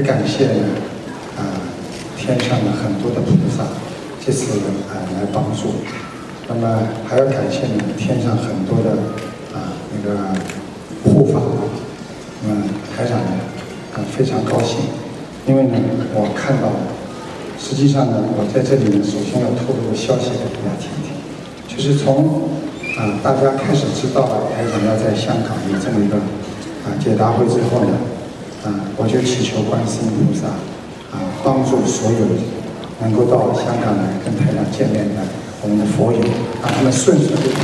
[0.00, 0.46] 也感谢
[1.36, 1.44] 啊
[2.16, 3.64] 天上的很多的菩萨
[4.24, 4.58] 这次
[4.88, 5.74] 啊来帮助，
[6.48, 8.92] 那么还要感谢呢天上很多的
[9.52, 10.16] 啊那个
[11.04, 11.40] 护法，
[12.42, 12.62] 那么
[12.96, 13.26] 台长呢
[13.94, 14.78] 啊非常高兴，
[15.46, 15.76] 因为呢
[16.14, 16.72] 我看到，
[17.58, 21.12] 实际上呢我在这里呢首先要透露个消息给大家听听，
[21.68, 22.48] 就是从
[22.96, 26.16] 啊大家开始知道了台长要在香港有这么一个
[26.88, 27.92] 啊解答会之后呢，
[28.64, 30.48] 啊我就祈求观世音菩萨
[31.16, 32.18] 啊帮助所有
[33.00, 35.22] 能够到香港来跟台长见面的
[35.62, 36.18] 我们的佛友，
[36.62, 37.54] 让他们顺顺利利。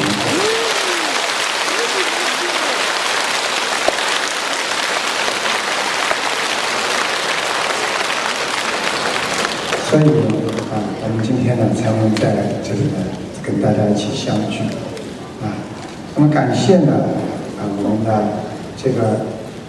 [9.89, 10.03] 所以
[10.73, 12.99] 啊，我们今天呢才能在这里呢
[13.43, 14.61] 跟大家一起相聚
[15.43, 15.53] 啊。
[16.15, 16.93] 那么感谢呢
[17.57, 18.11] 啊我们的
[18.77, 19.25] 这个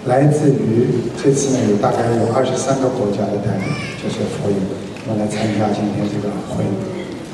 [0.08, 0.88] 来自于
[1.22, 3.67] 这次呢有大概有二十三个国家的代表，
[4.02, 4.55] 就是佛友，
[5.05, 6.63] 那么来参加今天这个会，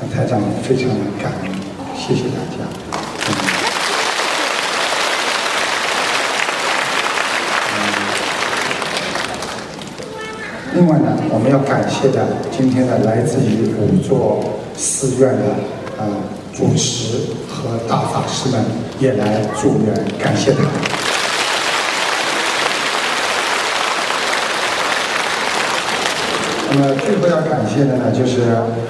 [0.00, 1.50] 那台长非常的感恩，
[1.96, 2.66] 谢谢大家。
[10.74, 14.42] 另外呢，我们要感谢的今天的来自于五座
[14.76, 15.44] 寺院的
[15.96, 16.04] 呃
[16.52, 18.64] 主持和大法师们
[18.98, 21.03] 也来祝愿，感谢他们。
[26.76, 28.40] 那么最后要感谢的呢，就是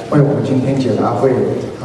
[0.08, 1.30] 为我们今天解答会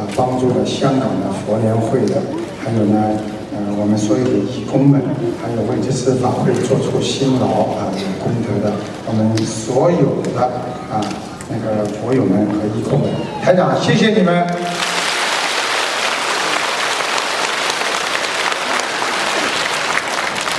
[0.16, 2.16] 帮助了香港的佛联会的，
[2.64, 3.20] 还有呢，
[3.52, 4.98] 呃我们所有的义工们，
[5.42, 8.72] 还有为这次法会做出辛劳啊有功德的，
[9.06, 10.40] 我们所有的
[10.90, 11.04] 啊
[11.50, 13.10] 那个佛友们和义工们，
[13.44, 14.46] 台长谢谢你们。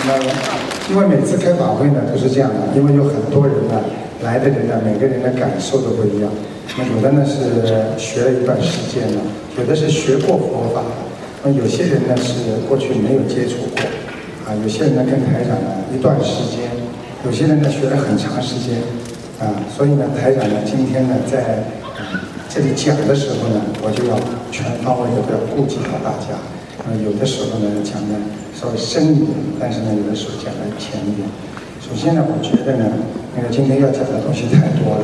[0.05, 0.21] 那，
[0.93, 3.81] 因为每次开法会呢都是这样的，因为有很多人呢
[4.23, 6.29] 来的人呢，每个人的感受都不一样。
[6.77, 9.21] 那有的呢是学了一段时间了，
[9.57, 10.83] 有的是学过佛法，
[11.43, 13.81] 那有些人呢是过去没有接触过，
[14.47, 16.69] 啊，有些人呢跟台长呢一段时间，
[17.25, 18.79] 有些人呢学了很长时间，
[19.39, 21.63] 啊，所以呢台长呢今天呢在
[21.99, 24.15] 嗯这里讲的时候呢，我就要
[24.51, 26.37] 全方位的要顾及到大家。
[26.87, 28.15] 呃，有的时候呢讲的
[28.59, 31.27] 稍微深一点，但是呢有的时候讲的浅一点。
[31.91, 32.85] 首先呢，我觉得呢，
[33.35, 35.03] 那个今天要讲的东西太多了，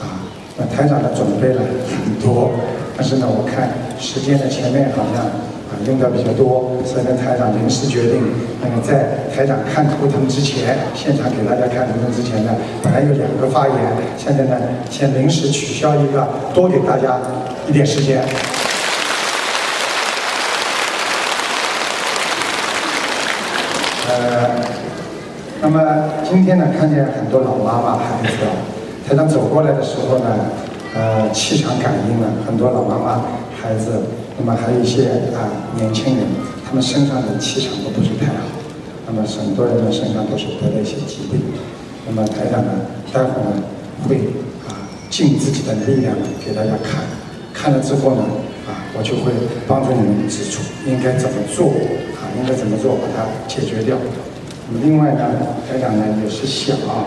[0.00, 0.24] 啊，
[0.56, 2.50] 那台长呢准备了很多，
[2.96, 3.68] 但是呢，我看
[4.00, 8.24] 时间的前面好像啊用的比较多，所以呢台长临时决定，
[8.64, 13.76] 那个在台长看图腾之前，现场给大家看图腾之前呢，本来有两个发言，
[14.16, 14.56] 现在呢
[14.88, 17.20] 先临时取消一个，多给大家
[17.68, 18.24] 一点时间。
[24.08, 24.50] 呃，
[25.62, 25.78] 那么
[26.28, 28.50] 今天呢，看见很多老妈妈孩子啊，
[29.06, 30.26] 台长走过来的时候呢，
[30.92, 33.22] 呃，气场感应了很多老妈妈
[33.54, 34.02] 孩子，
[34.36, 35.06] 那么还有一些
[35.38, 35.46] 啊、
[35.76, 36.26] 年轻人，
[36.66, 38.42] 他们身上的气场都不是太好，
[39.06, 41.40] 那么很多人的身上都是得了一些疾病，
[42.08, 42.72] 那么台长呢，
[43.12, 43.62] 待会儿呢
[44.08, 44.16] 会
[44.66, 44.74] 啊
[45.10, 46.12] 尽自己的力量
[46.44, 47.04] 给大家看，
[47.54, 48.24] 看了之后呢，
[48.66, 49.30] 啊，我就会
[49.68, 51.68] 帮助你们指出应该怎么做，
[52.18, 53.96] 啊，应该怎么做把它解决掉。
[54.80, 55.20] 另外呢，
[55.68, 57.04] 台长呢也是想啊，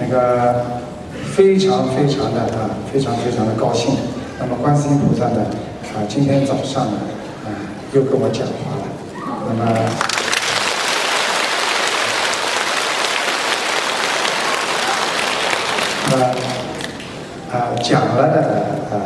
[0.00, 0.64] 那个
[1.34, 3.96] 非常非常的啊，非常非常的高兴。
[4.38, 5.46] 那么观世音菩萨呢，
[5.94, 6.98] 啊，今天早上呢，
[7.44, 7.48] 啊，
[7.92, 8.84] 又跟我讲话了。
[9.48, 9.62] 那么。
[16.14, 16.18] 呃，
[17.50, 18.36] 啊，讲了的
[18.90, 19.00] 呃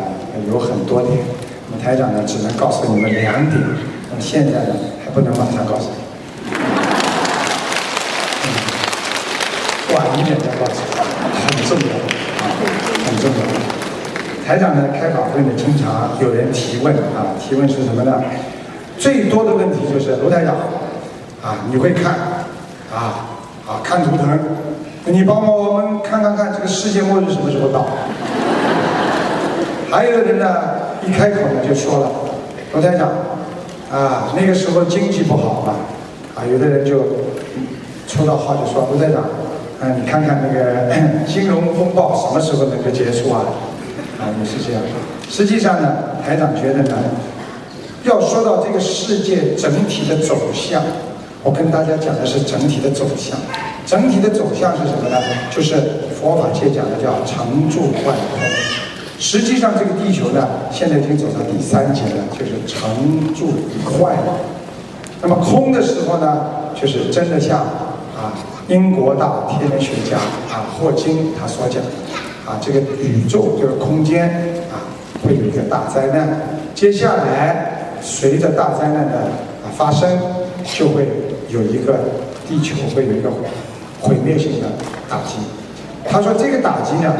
[0.48, 1.18] 有很多点，
[1.70, 3.62] 那么台长呢只能告诉你们两点，
[4.10, 5.96] 那么现在呢还不能马上告诉你，
[8.42, 8.46] 嗯，
[10.60, 11.94] 晚一点再告诉你，很重要
[12.40, 12.44] 啊，
[13.06, 13.38] 很重要。
[14.46, 18.22] 台长呢开法会呢，经常有人提问啊，提问是什么呢？
[18.98, 20.54] 最多的问题就是卢台长
[21.42, 22.12] 啊，你会看
[22.94, 23.28] 啊
[23.66, 24.38] 啊看图腾，
[25.04, 27.86] 你帮我们看看看这个世界末日什么时候到？
[29.90, 30.46] 还有的人呢，
[31.06, 32.10] 一开口呢就说了，
[32.72, 33.08] 卢台长，
[33.90, 35.74] 啊，那个时候经济不好嘛，
[36.34, 36.98] 啊，有的人就
[37.56, 37.66] 嗯
[38.06, 39.22] 抽到号就说，卢台长，
[39.80, 40.94] 啊，你看看那个
[41.28, 43.44] 金融风暴什么时候能够结束啊？
[44.18, 44.82] 啊，也是这样。
[45.28, 45.94] 实际上呢，
[46.24, 46.96] 台长觉得呢，
[48.04, 50.82] 要说到这个世界整体的走向，
[51.42, 53.36] 我跟大家讲的是整体的走向。
[53.84, 55.18] 整体的走向是什么呢？
[55.54, 55.76] 就是
[56.18, 58.40] 佛法界讲的叫常住坏空。
[59.18, 63.52] 实际上，这个地球呢，现在已经走到第三节了，就是成住
[63.84, 64.16] 坏。
[65.22, 68.32] 那么空的时候呢，就是真的像啊
[68.68, 70.16] 英国大天文学家
[70.52, 71.80] 啊霍金他所讲
[72.44, 74.28] 啊，这个宇宙就是空间
[74.70, 74.82] 啊
[75.24, 76.28] 会有一个大灾难，
[76.74, 80.18] 接下来随着大灾难的啊发生，
[80.64, 81.08] 就会
[81.48, 81.98] 有一个
[82.48, 83.30] 地球会有一个
[84.00, 84.66] 毁灭性的
[85.08, 85.36] 打击。
[86.08, 87.14] 他说这个打击呢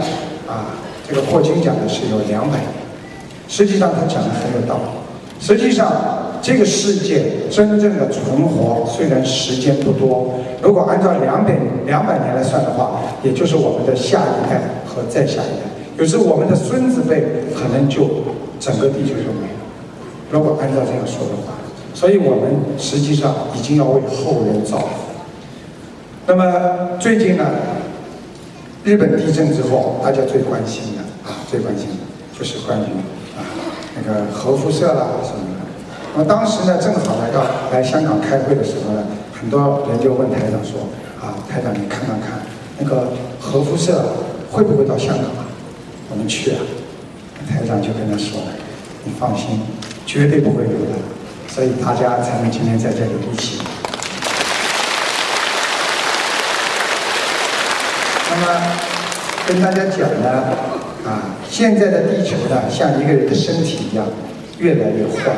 [0.48, 0.74] 啊，
[1.08, 2.68] 这个霍金讲的是有两百年，
[3.48, 4.82] 实际上他讲的很有道理。
[5.38, 5.92] 实际上，
[6.46, 10.32] 这个世界真正的存活虽然时间不多，
[10.62, 15.66] 如果按照两百两百年来算的话，也就是我们的下一代和再下一代，
[15.98, 17.20] 有时我们的孙子辈
[17.52, 18.08] 可能就
[18.60, 19.58] 整个地球就没了。
[20.30, 21.54] 如果按照这样说的话，
[21.92, 24.86] 所以我们实际上已经要为后人造福。
[26.28, 27.44] 那么最近呢，
[28.84, 32.84] 日本地震之后，大家最关心的啊，最关心的就是关于
[33.34, 33.42] 啊。
[33.96, 35.66] 那个核辐射啦什么的，
[36.18, 39.02] 那当时呢，正好来到来香港开会的时候呢，
[39.38, 40.88] 很多人就问台长说
[41.20, 42.40] ：“啊，台长你看看看，
[42.78, 44.02] 那个核辐射
[44.50, 45.44] 会不会到香港啊？
[46.08, 46.56] 我们去啊？”
[47.46, 48.40] 台长就跟他说
[49.04, 49.60] ：“你放心，
[50.06, 50.96] 绝对不会有的。”
[51.52, 53.60] 所以大家才能今天在这里一起。
[58.30, 58.62] 那么
[59.46, 60.56] 跟大家讲呢。
[61.06, 64.04] 啊，现在的地球呢，像一个人的身体一样，
[64.58, 65.30] 越来越坏。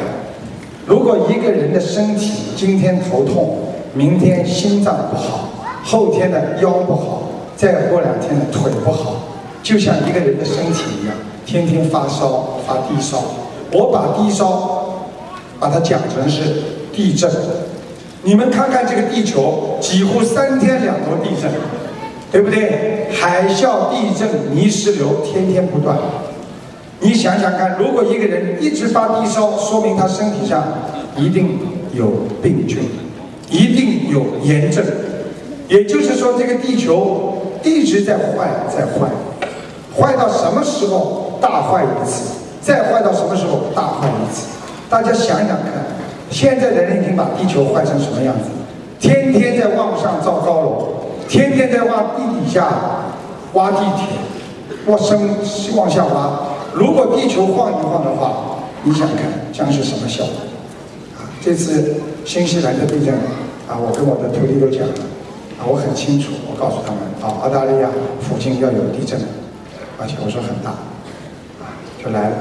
[0.88, 3.58] 如果一个人的身体今天头痛，
[3.92, 5.50] 明天心脏不好，
[5.84, 7.22] 后天的腰不好，
[7.54, 9.16] 再过两天的腿不好，
[9.62, 11.14] 就像一个人的身体一样，
[11.44, 13.22] 天天发烧发低烧。
[13.70, 14.94] 我把低烧
[15.60, 16.42] 把它讲成是
[16.90, 17.30] 地震。
[18.22, 21.50] 你们看看这个地球，几乎三天两头地震。
[22.30, 23.08] 对不对？
[23.10, 25.96] 海啸、地震、泥石流，天天不断。
[27.00, 30.64] 你想想看，如果一个人一直发低烧，说明他身体上
[31.16, 31.58] 一定
[31.94, 32.10] 有
[32.42, 32.78] 病菌，
[33.50, 34.84] 一定有炎症。
[35.68, 39.08] 也就是说，这个地球一直在坏，在坏，
[39.96, 42.38] 坏到什么时候大坏一次？
[42.60, 44.46] 再坏到什么时候大坏一次？
[44.90, 45.72] 大家想想看，
[46.30, 48.50] 现在的人已经把地球坏成什么样子？
[48.98, 50.88] 天天在往上造高楼。
[51.28, 52.66] 天天在挖地底下
[53.52, 54.06] 挖地铁，
[54.86, 55.30] 挖深
[55.76, 56.40] 往下挖。
[56.78, 59.18] 如果地球晃一晃的话，你想看
[59.52, 60.34] 将是什么效果？
[61.18, 63.12] 啊，这次新西兰的地震，
[63.68, 64.94] 啊，我跟我的徒弟都讲了，
[65.58, 67.88] 啊，我很清楚，我告诉他们，啊，澳大利亚
[68.20, 69.18] 附近要有地震，
[69.98, 70.70] 而且我说很大，
[71.58, 72.36] 啊，就来了，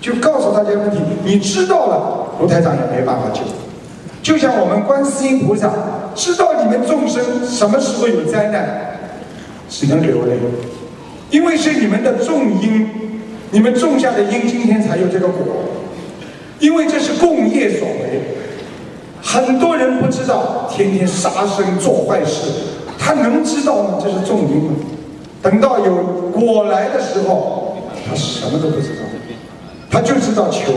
[0.00, 3.40] 就告诉大家问题，你知道了，卢台长也没办法救。
[4.22, 5.70] 就像我们观世音菩萨
[6.14, 8.96] 知道你们众生什么时候有灾难，
[9.68, 10.38] 只能流泪，
[11.28, 13.11] 因为是你们的重因，
[13.52, 15.44] 你们种下的因，今天才有这个果，
[16.58, 18.20] 因为这是共业所为。
[19.22, 22.50] 很多人不知道，天天杀生做坏事，
[22.98, 23.98] 他能知道吗？
[24.02, 24.72] 这是种因吗？
[25.42, 25.94] 等到有
[26.32, 27.76] 果来的时候，
[28.08, 29.02] 他什么都不知道，
[29.90, 30.72] 他就知道求。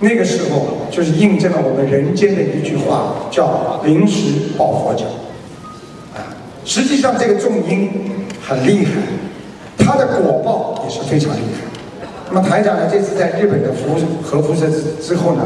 [0.00, 5.04] 那个时候就是印证了我们人间的一句话，叫“临时抱佛脚”。
[6.12, 6.26] 啊，
[6.64, 7.88] 实际上这个种因
[8.44, 8.90] 很厉害，
[9.84, 11.62] 它的果报也是非常厉害。
[12.30, 15.42] 那么台长呢，这次在日本的辐核辐射之之后呢，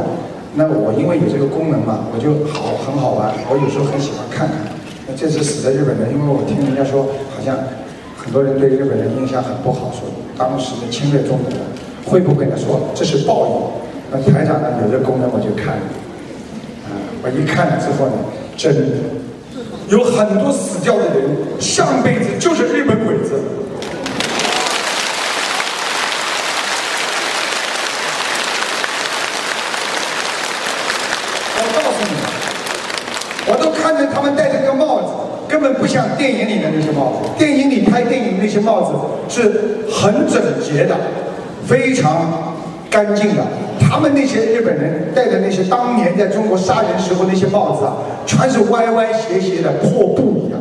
[0.55, 4.57] 那我因为有这个功能嘛，我就好很好玩，我有时候很喜欢看看。
[5.09, 7.57] 那这次死在日本人，因为我听人家说，好像
[8.17, 10.07] 很多人对日本人印象很不好，说
[10.39, 11.51] 当时的侵略中国，
[12.13, 12.57] 会不会呢？
[12.57, 13.53] 说这是报应？
[14.13, 14.69] 那台长呢？
[14.85, 15.75] 有这个功能我就看，
[16.87, 18.13] 啊，我一看了之后呢，
[18.57, 18.83] 真的
[19.89, 23.41] 有很多死掉的人，上辈子就是日本鬼子。
[31.59, 32.15] 我告诉你，
[33.51, 35.09] 我都看见他们戴着个帽子，
[35.49, 37.29] 根本不像电影里的那些帽子。
[37.39, 38.95] 电影里拍电影那些帽子
[39.29, 40.97] 是很整洁的，
[41.67, 42.55] 非常
[42.89, 43.43] 干净的。
[43.81, 50.61] 他们那些日本人戴的那些当年在中国杀人时候那些帽子啊，全是歪歪斜斜的破布一样。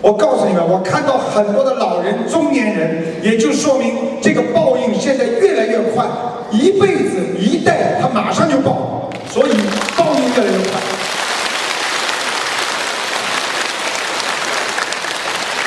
[0.00, 6.04] 我告诉你们，我看到很多的老人、中年人，也就说明这个报应现在越来越快，
[6.50, 9.50] 一辈子一代他马上就报，所以
[9.96, 10.80] 报应越来越快。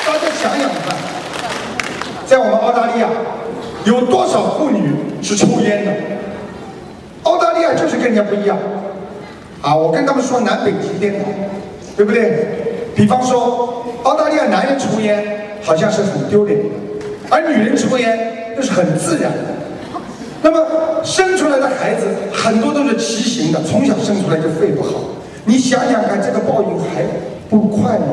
[0.06, 0.96] 大家想想看，
[2.26, 3.08] 在我们澳大利亚，
[3.84, 5.92] 有多少妇女是抽烟的？
[7.24, 8.58] 澳大利亚就是跟人家不一样，
[9.60, 11.28] 啊，我跟他们说南北极颠倒，
[11.96, 12.48] 对不对？
[12.94, 15.24] 比方说，澳大利亚男人抽烟
[15.62, 16.58] 好像是很丢脸，
[17.30, 19.38] 而女人抽烟那是很自然的。
[20.42, 20.66] 那么
[21.04, 24.90] 生出来的孩子很多都是畸形的，从小生出来就肺不好，
[25.44, 27.04] 你想想看，这个报应还
[27.48, 28.06] 不快吗？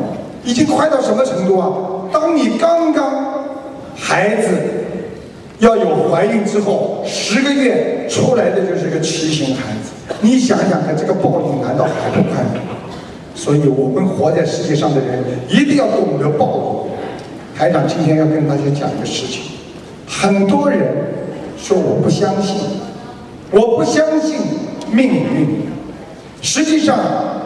[0.44, 1.68] 已经快到什么程度啊？
[2.14, 3.12] 当你刚刚
[3.96, 4.48] 孩子
[5.60, 12.62] 要有怀孕之后，十个月出来的就是一个畸形孩子，你想想看，这个报应难道还不快吗？
[13.36, 17.58] 所以我们活在世界上的人一定要懂得报应。
[17.58, 19.42] 台长今天要跟大家讲一个事情，
[20.08, 20.80] 很多人
[21.62, 22.56] 说我不相信，
[23.52, 24.38] 我不相信
[24.92, 25.68] 命运。
[26.42, 26.98] 实际上，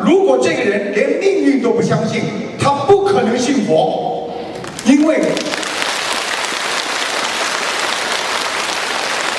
[0.05, 2.22] 如果这个人连命运都不相信，
[2.60, 4.29] 他不可能信佛，
[4.86, 5.20] 因为，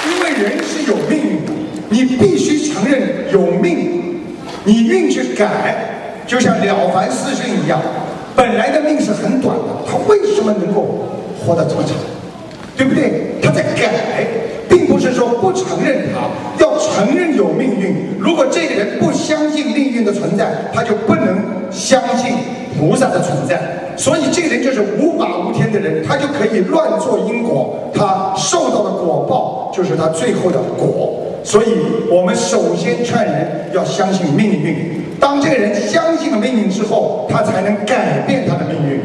[0.08, 1.52] 因为人是有命运的，
[1.88, 3.00] 你必须承认
[3.32, 4.20] 有命，
[4.64, 5.76] 你运去改，
[6.26, 7.80] 就像《了凡四训》一样，
[8.36, 11.06] 本来的命是很短的，他为什么能够
[11.40, 11.96] 活得这么长？
[12.76, 13.40] 对不对？
[13.42, 13.90] 他在改，
[14.68, 16.28] 并不是说不承认他，
[16.62, 18.18] 要承认有命运。
[18.20, 21.38] 如果这个人不相信命运的存在，他就不能
[21.70, 22.34] 相信
[22.78, 23.58] 菩萨的存在。
[23.96, 31.22] 所以这个人就是无法无天的人，他就可以乱做因果，他受到的果报就是他最后的果。
[31.44, 31.66] 所以
[32.10, 35.04] 我们首先劝人要相信命运。
[35.20, 39.00] 当这个人相信了命运之后，他才能改变他的命运。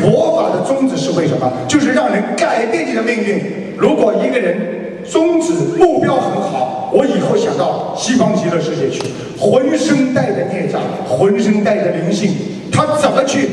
[0.00, 1.52] 佛法的宗旨是为什么？
[1.68, 3.74] 就是让人改变你的命运。
[3.76, 9.02] 如果一个人宗旨目标很好，我以后想到西方极乐世界去，
[9.38, 12.34] 浑身带着孽障，浑身带着灵性，
[12.72, 13.48] 他怎么去？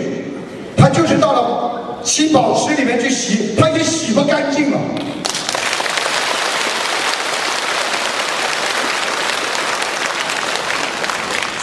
[0.75, 4.77] 他就是到了七宝池里面去洗，他已经洗不干净了。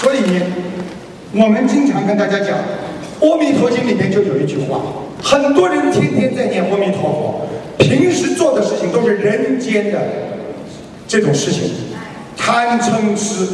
[0.01, 0.19] 所以，
[1.37, 2.49] 我们经常跟大家讲，
[3.21, 4.81] 《阿弥陀经》里面就有一句话：
[5.21, 9.99] 很多人天天在念阿弥陀佛，平时做的事情都是人间的
[11.09, 11.73] 这种事情，
[12.37, 13.49] 贪嗔痴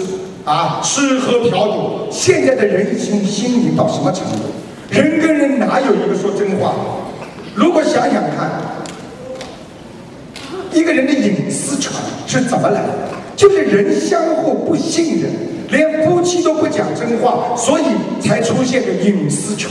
[0.44, 2.08] 啊，吃喝嫖赌。
[2.10, 4.44] 现在的人心心灵到什么程度？
[4.90, 6.74] 人跟人哪有一个说真话？
[7.54, 8.60] 如果想想看，
[10.70, 11.92] 一个人的隐私权
[12.26, 12.88] 是怎么来的？
[13.36, 15.30] 就是人相互不信任。
[15.70, 17.84] 连夫妻都不讲真话，所以
[18.20, 19.70] 才出现个隐私权。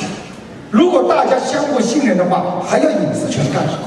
[0.72, 3.80] 如果大家相互信任的话，还要隐私权干什么？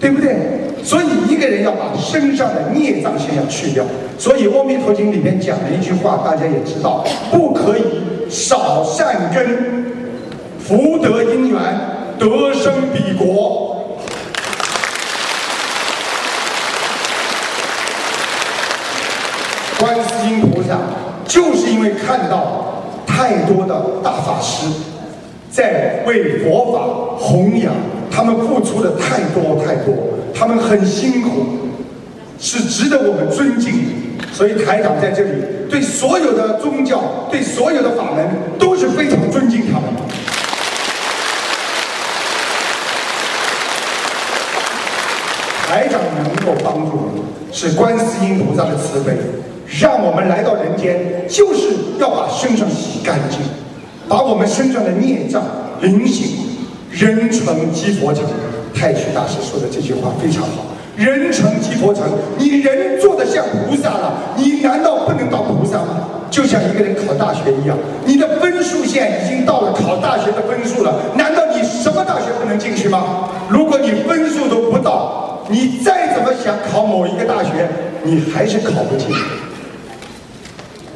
[0.00, 0.36] 对不对？
[0.82, 3.84] 所以一个人要把身上的孽障先要去掉。
[4.18, 7.82] 所以《阿弥陀经》里面讲了一句话，大家也知道：不可以
[8.30, 9.84] 少善根，
[10.58, 11.60] 福德因缘，
[12.18, 13.76] 得生彼国。
[19.78, 20.78] 观世音菩萨。
[21.30, 24.66] 就是因为看到太多的大法师
[25.48, 26.80] 在为佛法
[27.24, 27.72] 弘扬，
[28.10, 29.94] 他们付出的太多太多，
[30.34, 31.46] 他们很辛苦，
[32.40, 34.00] 是值得我们尊敬。
[34.32, 35.30] 所以台长在这里
[35.70, 38.26] 对所有的宗教、对所有的法门
[38.58, 39.84] 都是非常尊敬他们。
[45.68, 47.22] 台长能够帮助你，
[47.52, 49.16] 是观世音菩萨的慈悲。
[49.78, 50.98] 让我们来到人间，
[51.28, 53.38] 就是要把身上洗干净，
[54.08, 55.42] 把我们身上的孽障、
[55.80, 56.38] 灵性、
[56.90, 58.24] 人成即佛成。
[58.74, 60.64] 太虚大师说的这句话非常好，
[60.96, 62.04] 人成即佛成。
[62.38, 66.08] 你人做的像菩萨了，你难道不能当菩萨吗？
[66.30, 73.28] 就像一个人考大学一样，你的分数线已经到了考大学的分数了，难道你什么大学不能进去吗？
[73.48, 77.68] 如果你分数都不到，你再怎么想考某一个大学，
[78.04, 79.08] 你还是考不进。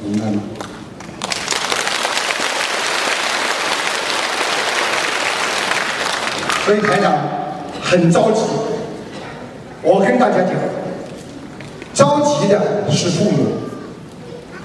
[0.07, 0.43] 明白吗？
[6.65, 7.13] 所以台长
[7.83, 8.41] 很着急。
[9.83, 10.55] 我跟大家讲，
[11.93, 13.53] 着急的是父母，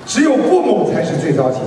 [0.05, 1.65] 只有父母才是最着急的。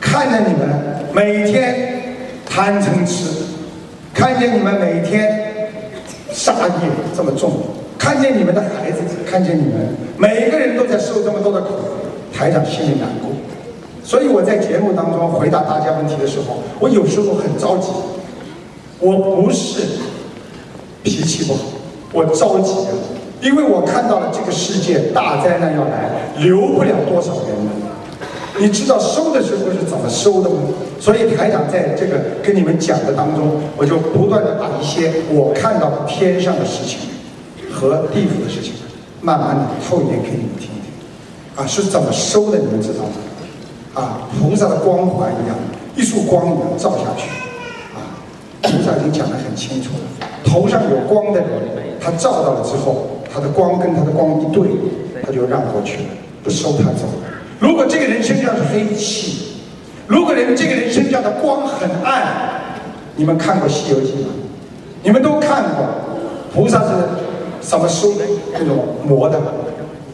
[0.00, 0.68] 看着你们
[1.12, 3.44] 每天贪嗔痴，
[4.12, 5.70] 看见你们每天
[6.32, 6.72] 杀业
[7.16, 7.62] 这么重，
[7.96, 8.98] 看见你们的孩子，
[9.30, 11.74] 看见你们每个人都在受这么多的苦。
[12.32, 13.30] 台长心里难过，
[14.04, 17.88] 所以我在节目当中回答大家问题的时候，我有时候很着急。
[19.00, 19.82] 我不是
[21.04, 21.60] 脾气不好，
[22.12, 22.90] 我着急啊，
[23.40, 27.72] 因为我看到了这个世界大灾难要来，留不了多少人了。
[28.58, 30.56] 你知道收的时候是怎么收的吗？
[30.98, 36.98] 所以台长在这个跟你们讲的当中，我就不断的把一些我看到天上的事情
[37.70, 38.72] 和地府的事情，
[39.20, 40.70] 慢慢的透一点给你们听。
[41.58, 42.58] 啊，是怎么收的？
[42.58, 43.10] 你们知道吗？
[43.94, 45.56] 啊，菩萨的光环一样，
[45.96, 47.28] 一束光一样照下去。
[47.96, 47.98] 啊，
[48.62, 50.28] 菩萨已经讲得很清楚了。
[50.44, 51.48] 头上有光的人，
[52.00, 54.68] 他照到了之后，他的光跟他的光一对，
[55.26, 56.10] 他就让过去了，
[56.44, 57.08] 不收他走。
[57.58, 59.54] 如果这个人身上是黑气，
[60.06, 62.60] 如果人这个人身上的光很暗，
[63.16, 64.28] 你们看过《西游记》吗？
[65.02, 65.84] 你们都看过，
[66.54, 66.88] 菩萨是
[67.60, 68.12] 什么修
[68.52, 69.40] 那种磨的，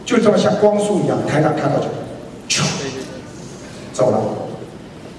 [0.04, 1.86] 就这么像光速一样，台上看到就，
[2.48, 2.62] 咻，
[3.92, 4.20] 走了。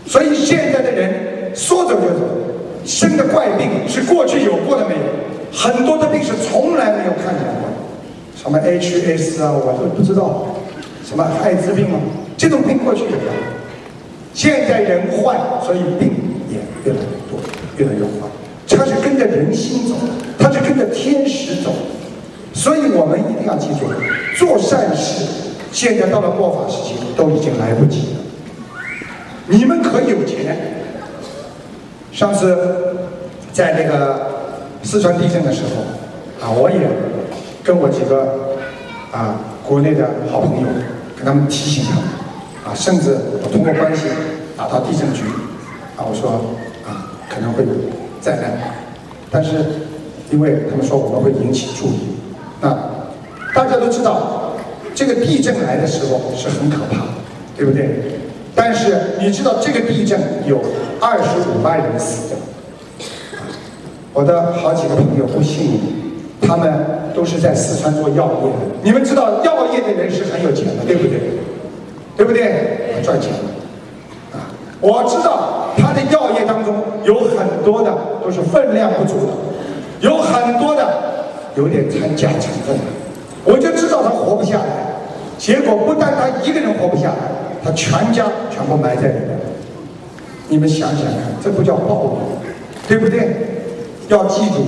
[0.05, 2.21] 所以现在的人说走就走，
[2.85, 5.01] 生的怪病是过去有过的没有？
[5.51, 7.69] 很多的病是从来没有看见过，
[8.35, 10.47] 什么 HS 啊，我都不知道，
[11.03, 11.99] 什么艾滋病啊，
[12.37, 13.31] 这种病过去有的，
[14.33, 16.11] 现在人坏，所以病
[16.49, 17.39] 也越来越多，
[17.77, 18.27] 越来越坏。
[18.67, 19.95] 它是跟着人心走，
[20.37, 21.71] 它是跟着天时走，
[22.55, 23.85] 所以我们一定要记住，
[24.35, 25.25] 做善事。
[25.71, 28.19] 现在到了末法时期，都已经来不及了。
[29.47, 30.57] 你们可有钱？
[32.13, 32.57] 上次
[33.51, 34.25] 在那个
[34.81, 36.79] 四川地震的时候，啊，我也
[37.61, 38.55] 跟我几个
[39.11, 39.35] 啊
[39.67, 40.67] 国内的好朋友，
[41.17, 42.03] 跟他们提醒他们，
[42.65, 44.07] 啊，甚至我通过关系
[44.57, 45.23] 打到地震局，
[45.97, 46.31] 啊，我说
[46.87, 47.65] 啊可能会。
[48.21, 48.57] 灾难，
[49.29, 49.51] 但是
[50.31, 52.14] 因为他们说我们会引起注意，
[52.65, 52.77] 啊
[53.53, 54.53] 大家都知道，
[54.93, 57.05] 这个地震来的时候是很可怕，
[57.55, 58.19] 对不对？
[58.53, 60.59] 但是你知道这个地震有
[60.99, 62.37] 二十五万人死掉，
[64.13, 65.79] 我的好几个朋友不幸，
[66.41, 66.73] 他们
[67.13, 68.75] 都是在四川做药业的。
[68.83, 71.19] 你们知道药业的人是很有钱的，对不对？
[72.17, 73.01] 对不对？
[73.03, 73.31] 赚钱
[74.33, 74.51] 啊！
[74.81, 77.93] 我知道他的药业当中有很多的。
[78.25, 79.31] 都是分量不足的，
[79.99, 80.83] 有很多的
[81.55, 82.83] 有点掺假成分了，
[83.45, 84.65] 我就知道他活不下来。
[85.37, 87.31] 结果不但他一个人活不下来，
[87.63, 89.39] 他全家全部埋在里面。
[90.49, 93.35] 你们想想看，这不叫报应，对不对？
[94.09, 94.65] 要记住，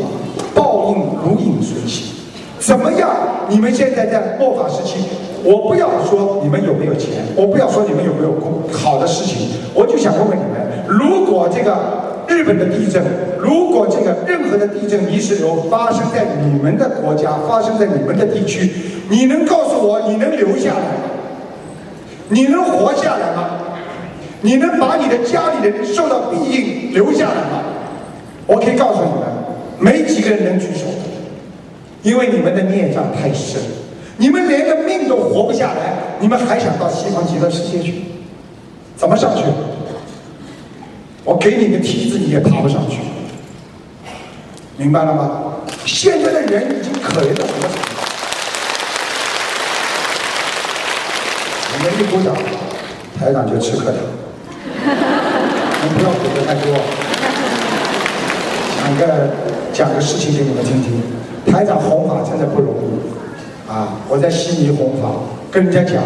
[0.56, 2.16] 报应如影随形。
[2.60, 3.10] 怎么样？
[3.50, 5.00] 你们现在在末法时期，
[5.44, 12.07] 我不要说你们有没有钱，我不要说你们有没有工好的事情，我就想问问你们：如果这个。
[12.28, 13.04] 日本的地震，
[13.40, 18.72] 如果这个任何的地震泥石流发生在你们的国家，发生在你们的地区，
[19.10, 21.02] 你能告诉我你能留下来吗？
[22.30, 23.50] 你能活下来吗？
[24.42, 27.64] 你能把你的家里人受到庇应留下来吗？
[28.46, 29.24] 我可以告诉你们，
[29.80, 30.86] 没几个人能举手，
[32.04, 33.62] 因为你们的孽障太深，
[34.18, 38.04] 你们连个命都活不下来，你们还想到西方极乐世界去？
[38.96, 39.44] 怎么上去？
[41.28, 43.00] 我给你个梯子，你也爬不上去，
[44.78, 45.42] 明白了吗？
[45.86, 47.78] 现在的人已经可怜到什么程度？
[51.74, 52.34] 我们一鼓掌，
[53.20, 53.96] 台长就吃课堂。
[55.84, 56.72] 你不要鼓的太多。
[58.80, 59.30] 讲个
[59.74, 61.04] 讲个事情给你们听听。
[61.52, 64.00] 台长弘法真的不容易啊！
[64.08, 65.10] 我在悉尼弘法，
[65.52, 66.02] 跟人家讲，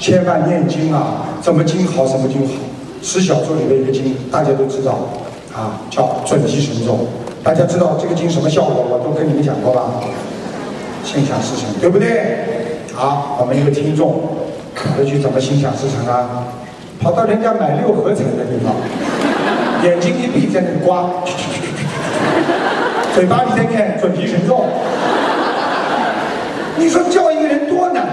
[0.00, 2.54] 千万念经啊，什么经好，什么经好。
[3.02, 4.92] 十小咒里的一个经，大家都知道，
[5.54, 7.06] 啊，叫准提神咒。
[7.42, 8.84] 大家知道这个经什么效果？
[8.88, 10.00] 我都跟你们讲过吧？
[11.04, 12.66] 心想事成，对不对？
[12.94, 14.20] 好，我们一个听众
[14.74, 16.48] 跑去怎么心想事成啊？
[17.00, 18.74] 跑到人家买六合彩的地方，
[19.84, 21.08] 眼睛一闭在那里刮，
[23.14, 24.64] 嘴巴里在念准提神咒。
[26.78, 27.25] 你说叫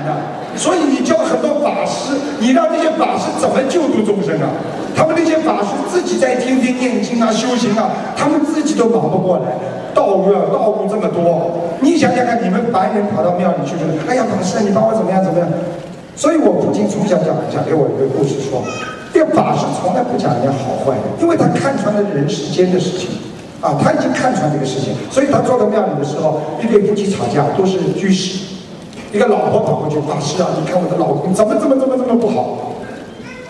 [0.04, 0.60] 一个人多难呐！
[0.60, 4.52] 所以你教很多法师，你让这些法师怎么救度众生啊？
[4.96, 9.56] 他们那些法师自己在天天念经啊、修行啊，他们自己都忙不过来，
[9.96, 15.48] 道路啊，道路这么多，你想想看，你们凡人跑到庙里去说：“哎呀，法师，你帮我怎么样怎么样？”
[16.16, 18.62] 所以我父亲从小讲讲给我一个故事说，
[19.12, 23.10] 这个法师从来不讲人家好坏，因为他看穿了人世间的事情。
[23.64, 28.53] 啊，他已经看穿这个事情，所以他坐到庙里的时候，一对夫妻吵架，都是居士，
[29.14, 32.74] 一个老婆跑过去，法师啊，你看我的老公怎么怎么怎么怎么不好。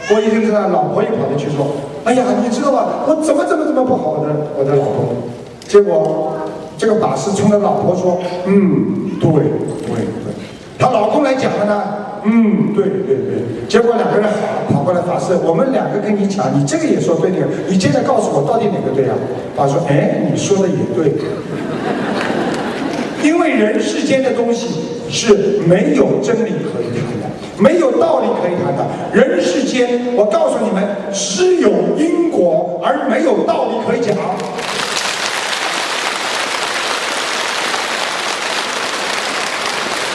[0.10, 1.65] 过一阵子，老婆又跑过去说，
[2.04, 5.15] 哎呀，你知道吧，我怎么怎么怎么不好，的我的老公。
[5.65, 6.36] 结果
[6.78, 9.41] 这个法师冲着老婆说，嗯，对对
[9.88, 10.06] 对，
[10.78, 11.84] 她老公来讲了呢。
[12.26, 14.30] 嗯，对对对，结果两个人
[14.69, 17.38] 跑跑过来，法师，我们两个跟你讲，你这个也说对的，
[17.69, 19.15] 你现在告诉我到底哪个对啊？
[19.56, 21.13] 法师说，哎，你说的也对，
[23.23, 24.67] 因为人世间的东西
[25.10, 28.86] 是没有真理可以谈的，没有道理可以谈的。
[29.12, 34.16] 人世间，我告诉你们，只有因果而没有道理可以讲。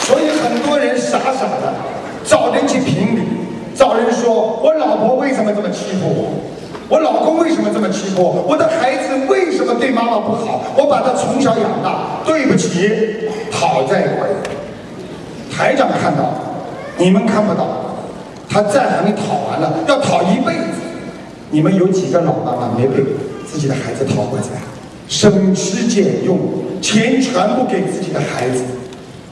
[0.02, 1.74] 所以很多人傻傻的。
[2.24, 3.22] 找人去评理，
[3.74, 6.34] 找人说我老婆为什么这么欺负我，
[6.90, 14.57] 我老公为什么这么欺负我，我的孩子为什么对妈妈不好，我把他从小养大，对不起，讨债鬼。
[15.58, 16.34] 台长看到，
[16.98, 17.66] 你们看不到，
[18.48, 20.78] 他债还没讨完了，要讨一辈子。
[21.50, 23.02] 你们有几个老妈妈没被
[23.44, 24.50] 自己的孩子讨过债？
[25.08, 26.38] 省吃俭用，
[26.80, 28.62] 钱全部给自己的孩子。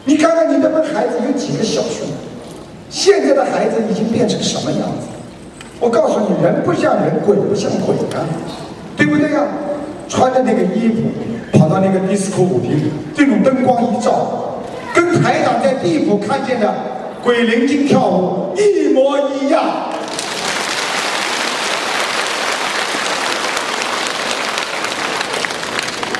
[0.04, 2.10] 你看看你那帮孩子有几个孝顺？
[2.90, 5.06] 现在的孩子已经变成什么样子？
[5.78, 8.26] 我告诉你，人不像人，鬼不像鬼啊，
[8.96, 9.44] 对不对呀？
[10.08, 11.02] 穿着那个衣服，
[11.56, 14.55] 跑到那个迪斯科舞厅，这种灯光一照，
[14.96, 16.74] 跟台长在地府看见的
[17.22, 19.62] 鬼灵精跳舞一模一样，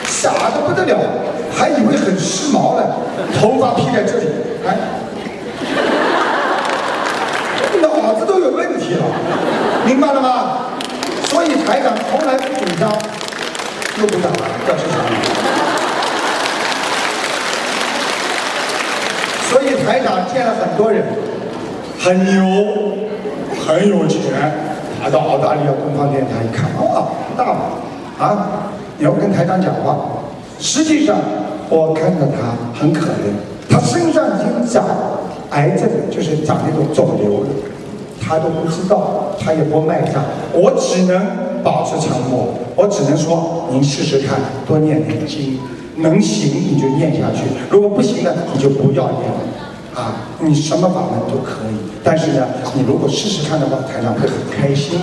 [0.06, 0.98] 傻的不得了，
[1.56, 2.82] 还以为很时髦呢，
[3.40, 4.26] 头发披在这里，
[4.66, 4.76] 哎，
[7.80, 9.04] 脑子都有问题了，
[9.86, 10.58] 明白了吗？
[11.30, 12.92] 所以台长从来不紧张。
[13.98, 15.65] 又不讲了，要吃啥？
[19.50, 21.02] 所以台长见了很多人，
[21.98, 22.92] 很牛，
[23.66, 24.20] 很有钱。
[25.02, 27.60] 他到澳大利亚东方电台一看，哇，大嘛，
[28.18, 29.96] 啊，你要跟台长讲话。
[30.58, 31.16] 实际上，
[31.68, 34.84] 我看到他很可怜，他身上已经长
[35.50, 37.46] 癌症，就是长那种肿瘤了。
[38.20, 42.48] 他都不知道，他也不卖账，我只能保持沉默。
[42.74, 45.60] 我只能说，您试试看，多念点经，
[45.96, 49.40] 能行你就念下去；如果不行呢，你就不要念了。
[49.94, 55.00] 啊，你什么法门都可以，但是呢，你如果试试看的话，台长会很开心。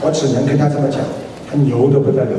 [0.00, 1.00] 我只能跟他这么讲，
[1.50, 2.30] 他牛的不得了。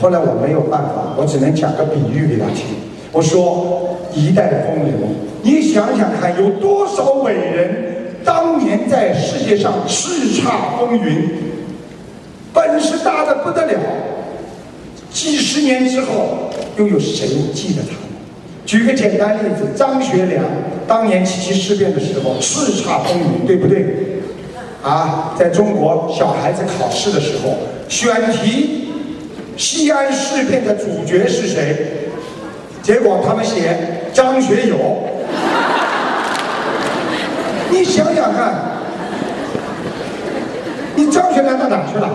[0.00, 2.66] 后来我没有办法，我只能讲个比喻给他听。
[3.10, 4.94] 我说，一代风流，
[5.42, 7.94] 你想想看，有多少伟人？
[8.24, 11.28] 当年在世界上叱咤风云，
[12.54, 13.78] 本事大的不得了。
[15.12, 17.96] 几十年之后，又有谁记得他？
[18.66, 20.42] 举个简单例子，张学良
[20.88, 24.22] 当年七七事变的时候叱咤风云，对不对？
[24.82, 27.58] 啊，在中国小孩子考试的时候，
[27.88, 28.88] 选题
[29.56, 32.08] 西安事变的主角是谁？
[32.82, 34.76] 结果他们写张学友。
[37.70, 38.54] 你想想看，
[40.96, 42.08] 你张学良到哪去了？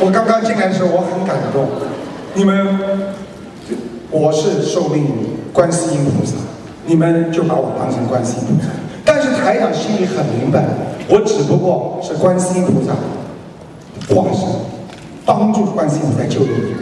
[0.00, 1.68] 我刚刚进来的时候，我很感动。
[2.38, 2.54] 你们，
[4.12, 5.12] 我是受命
[5.52, 6.34] 观世音菩萨，
[6.86, 8.68] 你们就把我当成观世音菩萨。
[9.04, 10.64] 但是台长心里很明白，
[11.08, 12.94] 我只不过是观世音菩萨
[14.14, 14.46] 化身，
[15.26, 16.78] 帮助观世音菩萨救你们。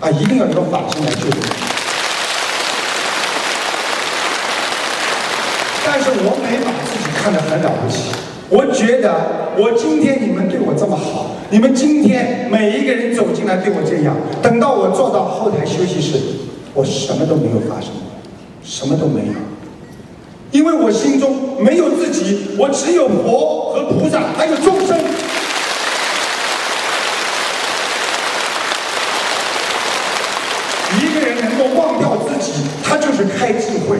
[0.00, 1.36] 啊，一定要用法身来救你。
[5.84, 8.10] 但是我没把自己看得很了不起，
[8.48, 16.18] 我觉得我今天你们对我这么好，你们今天每一个人走进来对我这样，等到我坐到后台休息室，
[16.72, 17.90] 我什么都没有发生，
[18.62, 19.32] 什么都没有，
[20.52, 24.96] 因为我心中没有自己，我只有佛和菩萨，还有众生。
[30.98, 32.52] 一个人能够忘掉自己，
[32.84, 33.98] 他就是开智慧。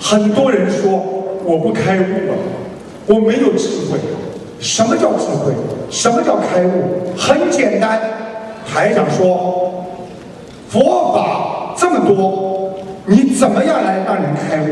[0.00, 0.90] 很多人说
[1.44, 2.34] 我不开悟了，
[3.06, 3.98] 我没有智慧。
[4.60, 5.52] 什么叫智慧？
[5.90, 7.12] 什么叫开悟？
[7.18, 8.00] 很简单，
[8.66, 9.84] 台长说，
[10.68, 12.70] 佛法这么多，
[13.04, 14.66] 你怎么样来让人开悟？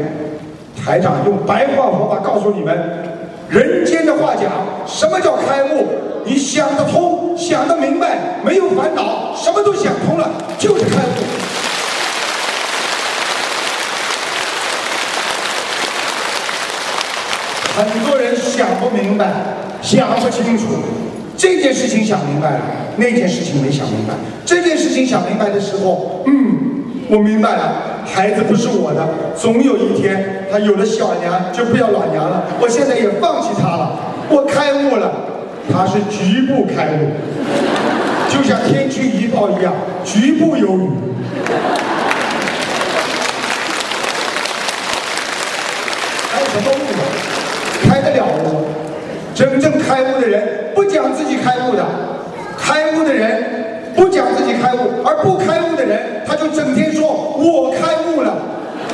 [0.83, 2.77] 台长用白话佛法告诉你们，
[3.49, 4.51] 人间的话讲，
[4.87, 5.85] 什么叫开悟？
[6.25, 11.52] 你想得通，想得明白，没有烦恼，什么都想通了，就是开悟。
[17.75, 19.33] 很多人想不明白，
[19.81, 20.65] 想不清楚，
[21.39, 22.61] 这件事情想明白了，
[22.97, 24.13] 那件事情没想明白。
[24.45, 32.45] 这件事情想明白的时候，嗯，我明白了，孩子不是我的，总有一天他有了小娘就不要老娘了。
[32.61, 35.11] 我现在也放弃他了，我开悟了，
[35.73, 37.13] 他是局部开悟，
[38.29, 39.73] 就像天气预报一样，
[40.05, 40.91] 局部有雨。
[46.31, 46.77] 还有什么悟？
[47.85, 48.65] 开得了悟，
[49.43, 51.85] 真正开悟的人不讲自己开悟的，
[52.57, 58.37] 开悟的人不讲自己开悟，而不开悟的人他就整天说我开悟了，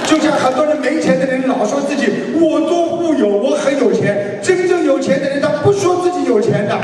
[0.06, 6.78] 就像很多人没钱的人老说自己我多富有，我很有钱，真正有钱的人他不说自己有钱的，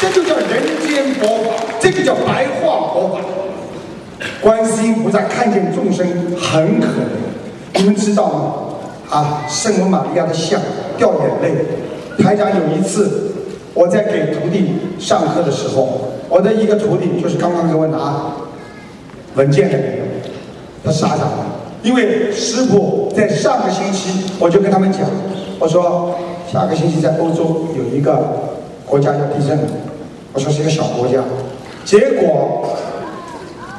[0.00, 3.18] 这就叫人间佛法，这个叫白话佛法。
[4.40, 7.80] 观世音菩萨看见众生很可怜。
[7.80, 8.54] 你们知道吗？
[9.10, 10.60] 啊，圣母玛利亚的像
[10.96, 12.22] 掉眼泪。
[12.22, 13.32] 台长有一次，
[13.74, 18.32] 我在给徒弟上课的时候，我的一个徒弟就是刚刚给我拿
[19.34, 19.78] 文件的，
[20.82, 21.30] 他傻傻的，
[21.82, 25.02] 因为师傅在上个星期我就跟他们讲，
[25.58, 26.14] 我说
[26.50, 28.18] 下个星期在欧洲有一个
[28.86, 29.58] 国家要地震，
[30.32, 31.22] 我说是一个小国家，
[31.84, 32.66] 结果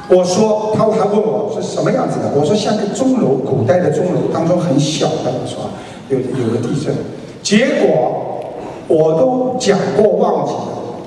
[0.08, 5.68] 我说他还问我是什么样子的，我说像个钟楼，古代的钟楼当中很小的，我说
[6.08, 6.94] 有有个地震，
[7.42, 8.40] 结果
[8.86, 10.60] 我都讲过忘记了。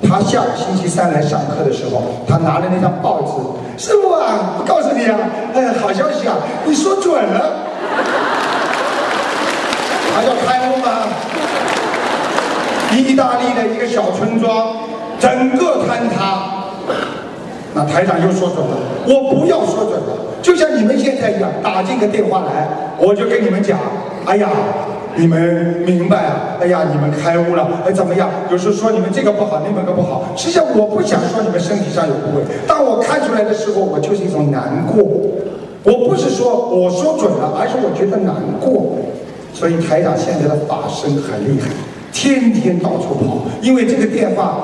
[0.03, 5.17] 他下个星期三来上课的时候，他拿着那张报纸，师傅啊，我告诉你啊，
[5.53, 7.51] 哎，好消息啊，你说准了，
[10.13, 11.07] 他叫开悟吗？
[12.93, 14.75] 意大利的一个小村庄，
[15.19, 16.65] 整个坍塌，
[17.73, 23.79] 那台长又说准了，我不要说准了，就像你们现在一样，打进个电话来，我就跟你们讲，
[24.25, 24.49] 哎呀。
[25.17, 26.55] 你们明白啊？
[26.61, 28.29] 哎呀，你们开悟了，哎，怎么样？
[28.49, 30.23] 有时候说你们这个不好，那个不好。
[30.37, 35.03] 实际上我不想说你们身体上有部位，当我看出来的时候，我就是一种难过。
[35.83, 38.95] 我不是说我说准了，而是我觉得难过。
[39.53, 41.67] 所以台长现在的法身很厉害，
[42.13, 44.63] 天天到处跑，因为这个电话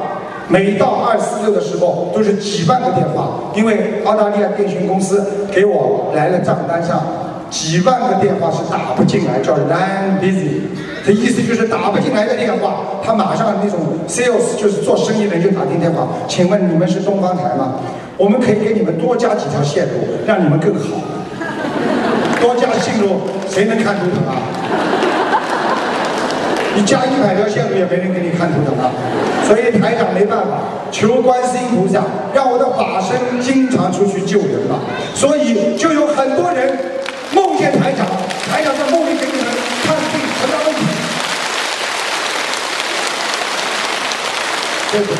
[0.49, 7.01] 每到二四六的时候都是几万个电话，因为澳大利亚电讯公司给我来了账单上。
[7.49, 10.67] 几万个电话是打不进来，叫 line busy，
[11.05, 17.75] 这意思就是打不进来的电话，他马上那种 sales 就是做生意的就打进电话，请问你们是东方台吗？
[18.17, 19.93] 我们可以给你们多加几条线路，
[20.25, 20.97] 让你们更好。
[22.41, 24.35] 多加线路，谁能看图腾啊？
[26.77, 28.91] 你加一百条线路也没人给你看图腾啊。
[29.47, 30.59] 所以台长没办法，
[30.91, 32.03] 求观世音菩萨
[32.35, 34.77] 让我的法身经常出去救人吧。
[35.15, 36.77] 所以就有很多人。
[37.33, 38.05] 梦见台长，
[38.49, 39.45] 台长在梦里给你们
[39.83, 40.81] 看病，什么问题？
[44.91, 45.19] 对不对？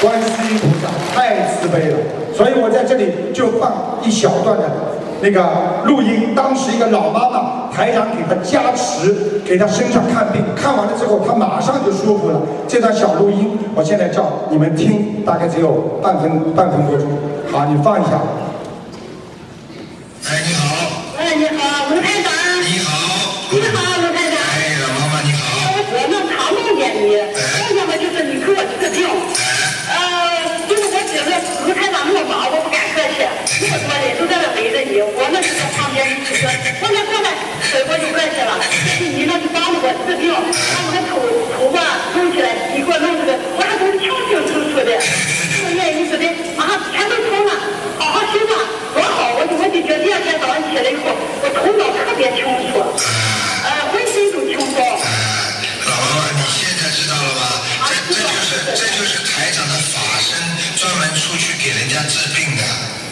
[0.00, 1.98] 观世音菩萨太慈悲了，
[2.34, 4.70] 所以我在这里就放一小段的
[5.20, 6.34] 那个录音。
[6.34, 12.40] 当时一个老妈妈，台长给他加持，给他身上看病，看完了之后，他马上就舒服了。
[12.68, 17.08] 这段小录音，我现在叫你们听，大概只有半分半分多钟。
[17.50, 18.20] 好，你放一下。
[38.24, 38.56] 我就过去了。
[39.12, 41.20] 你那是帮着我治病，把我的头
[41.52, 41.76] 头发
[42.16, 44.96] 弄起来，你给我弄这个，我还都清清楚楚的。
[44.96, 46.24] 我愿意说的，
[46.56, 47.52] 啊，全都通了，
[48.00, 48.54] 好好休吧。
[48.94, 49.34] 多好！
[49.36, 54.78] 我就我就觉第二天早上起来以后，我头脑特别清楚，呃，浑身都轻松。
[54.80, 57.60] 老妈妈，你现在知道了吧？
[57.90, 60.32] 这这就是这就是台长的法身，
[60.78, 62.62] 专门出去给人家治病的。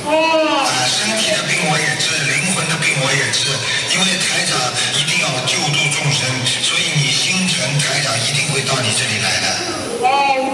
[0.04, 0.10] 哦。
[0.10, 3.50] 啊，身体的病我也治，灵魂的病我也治，
[3.94, 4.58] 因为台长
[4.94, 6.26] 一定要救度众生，
[6.62, 9.46] 所以你心诚，台长一定会到你这里来的。
[10.02, 10.08] 哦，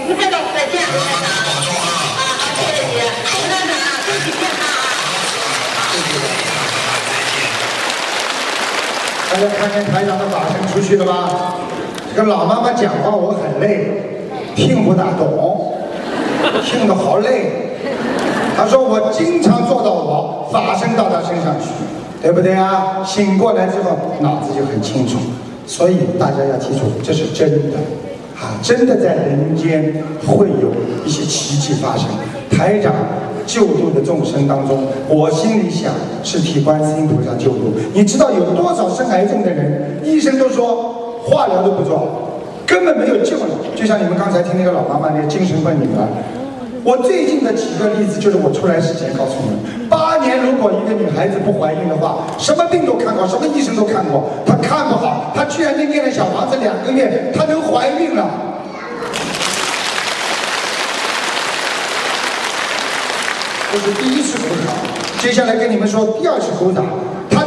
[0.05, 1.89] 不再到再见，老妈妈保重啊！
[2.19, 3.73] 啊，谢谢你，好，台长，
[4.05, 5.09] 身体健康啊！
[9.31, 11.55] 大家看见台长的法身出去了吧？
[12.15, 13.89] 这个老妈妈讲话我很累，
[14.55, 15.73] 听不大懂，
[16.65, 17.78] 听得好累。
[18.59, 21.69] 他说我经常做到我法身到他身上去，
[22.21, 23.01] 对不对啊？
[23.05, 25.17] 醒过来之后脑子就很清楚，
[25.65, 27.77] 所以大家要记住，这是真的，
[28.35, 30.73] 啊，真的在人间会有
[31.05, 32.07] 一些奇迹发生。
[32.51, 32.93] 台长。
[33.49, 35.91] 救度的众生当中，我心里想
[36.21, 37.73] 是替观世音菩萨救度。
[37.95, 42.29] 你知道有多少生癌症的人，医生都说化疗都不做，
[42.67, 43.47] 根本没有救了。
[43.75, 46.05] 就像你们刚才听那个老妈妈那个精神分女儿，
[46.89, 58.27] 我最近的几个例子就是我出来之前告诉你们：八年如果一个女孩子不怀孕的话，什么病都看过，什么医生都看过，她看不好，她居然就念了小房子两个月，她能怀孕了。
[63.71, 64.73] 这是第一次鼓掌，
[65.21, 66.83] 接下来跟你们说第二次鼓掌。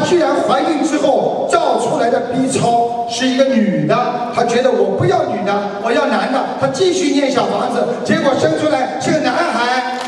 [0.05, 3.97] 居然怀孕之后照出来的 B 超是一个女的，
[4.35, 6.39] 她觉得我不要女的，我要男的。
[6.61, 9.99] 她继续念小房子，结果生出来是个男孩。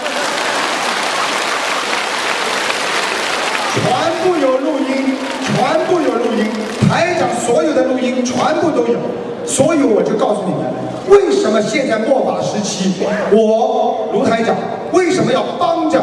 [3.75, 3.83] 全
[4.23, 6.47] 部有录音，全部有录音，
[6.89, 8.99] 台长所有的录音全部都有，
[9.47, 10.65] 所以我就告诉你们，
[11.09, 12.95] 为什么现在末法时期，
[13.33, 14.55] 我卢台长。
[14.93, 16.01] 为什么要帮着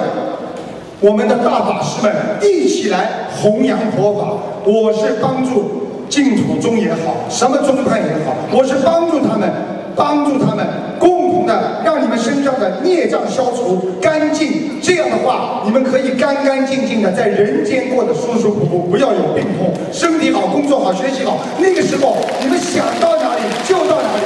[1.01, 3.09] 我们的大法师们一起来
[3.41, 4.37] 弘扬佛法？
[4.63, 9.51] 我是帮助净土宗也好，什么宗派也好，我是帮助他们，
[9.95, 10.63] 帮助他们
[10.99, 14.79] 共同的让你们身上的孽障消除干净。
[14.79, 15.63] 这样的话。
[15.65, 21.39] 你们可以干干净净的在人间过得舒舒服服，不要有病痛，身体好，工作好，学习好。
[21.57, 24.23] 那个时候你们想到哪里就到哪里。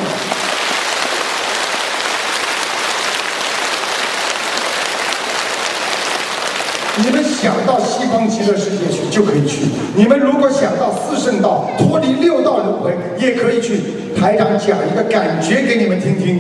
[6.97, 9.67] 你们想到西方极乐世界去就可以去。
[9.95, 13.81] 你们如果想到四圣道脱离六道轮回，也可以去。
[14.19, 16.39] 台长讲一个感觉给你们听听。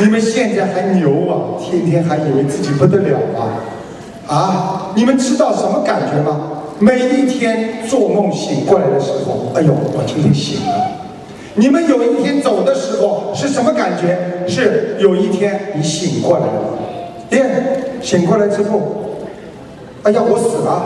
[0.00, 3.62] 你们现在还牛啊，天天还以为自己不得了啊！
[4.26, 6.40] 啊，你们知道什么感觉吗？
[6.80, 10.74] 每一天做梦醒过来的时候，哎呦，我今天醒了。
[11.54, 14.18] 你们有一天走的时候是什么感觉？
[14.48, 16.64] 是有一天你醒过来了，
[17.30, 18.98] 耶，醒过来之后。
[20.04, 20.82] 哎呀，我死了！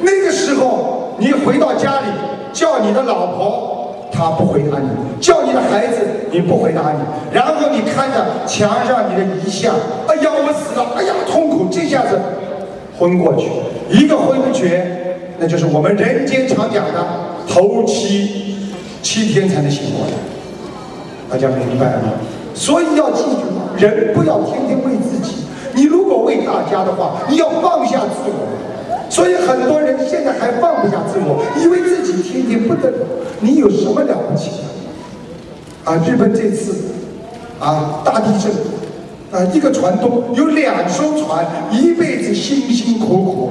[0.00, 2.06] 那个时候，你回到家里，
[2.54, 4.88] 叫你的老婆，她不回答你；
[5.20, 5.98] 叫你的孩子，
[6.30, 6.98] 你不回答你。
[7.32, 9.74] 然后你看着墙上你的遗像，
[10.08, 10.86] 哎呀，我死了！
[10.96, 11.66] 哎呀，痛苦！
[11.70, 12.18] 这下子
[12.98, 13.50] 昏过去，
[13.90, 17.06] 一个昏厥，那就是我们人间常讲的
[17.46, 20.12] 头七七天才能醒过来。
[21.30, 22.12] 大家明白了吗？
[22.54, 23.40] 所以要记住，
[23.76, 25.43] 人不要天天为自己。
[25.74, 28.48] 你如果为大家的话，你要放下自我。
[29.10, 32.98] 所以很多人现在还放不下自我，以为自己天天不得了。
[33.40, 35.92] 你有什么了不起的？
[35.92, 36.74] 啊，日本这次
[37.60, 38.50] 啊大地震
[39.30, 43.50] 啊，一个船东有两艘船，一辈子辛辛苦苦，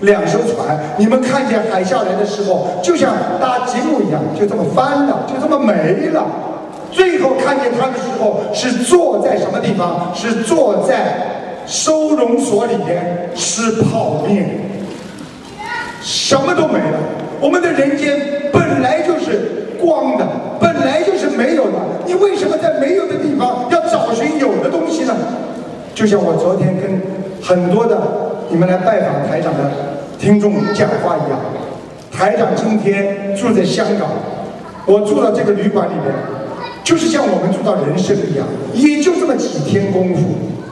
[0.00, 6.26] 两艘船，你们看见海啸来的时候，就像搭积木一样，就这么翻了，就这么没了。
[6.90, 10.10] 最后看见他的时候，是坐在什么地方？
[10.14, 11.37] 是坐在。
[11.68, 14.48] 收容所里面吃泡面，
[16.00, 16.98] 什么都没了。
[17.40, 18.18] 我们的人间
[18.50, 20.26] 本来就是光的，
[20.58, 21.72] 本来就是没有的。
[22.06, 25.14] 你为什么在没有的地方要找寻有的东西呢？
[25.94, 27.02] 就像我昨天跟
[27.42, 28.00] 很多的
[28.48, 29.70] 你们来拜访台长的
[30.18, 31.38] 听众讲话一样，
[32.10, 34.08] 台长今天住在香港，
[34.86, 36.14] 我住到这个旅馆里面，
[36.82, 40.22] 就是像我们住到人生一样，也就这么几天功夫。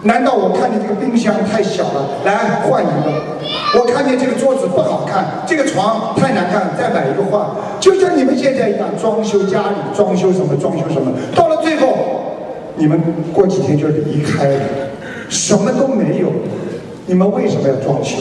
[0.06, 3.78] 难道我看见这个冰箱太小了，来换一个？
[3.78, 7.44] 我看见这个桌子不好看，这个床太难看，再买一个换。
[7.80, 11.96] 就像你们现在一样，装修家里，装修什么，装修什么，到了最后，
[12.76, 13.00] 你们
[13.34, 14.60] 过几天就离开了，
[15.28, 16.28] 什么都没有。
[17.06, 18.16] 你们为什么要装修？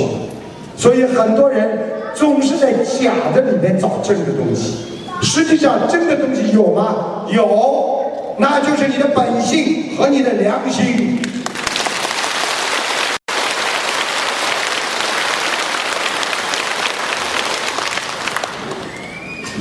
[0.76, 1.80] 所以很多人
[2.14, 4.86] 总是在假的里面找真的东西。
[5.22, 7.26] 实际上，真的东西有吗？
[7.28, 8.02] 有，
[8.38, 11.20] 那就是你的本性和你的良心。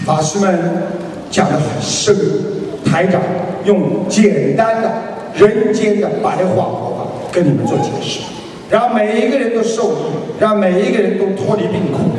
[0.05, 0.59] 法师们
[1.31, 2.15] 讲的很深，
[2.85, 3.21] 台长
[3.65, 4.91] 用简单的
[5.35, 8.21] 人间的白话佛法跟你们做解释，
[8.69, 9.97] 让每一个人都受益，
[10.39, 12.11] 让每一个人都脱离病苦。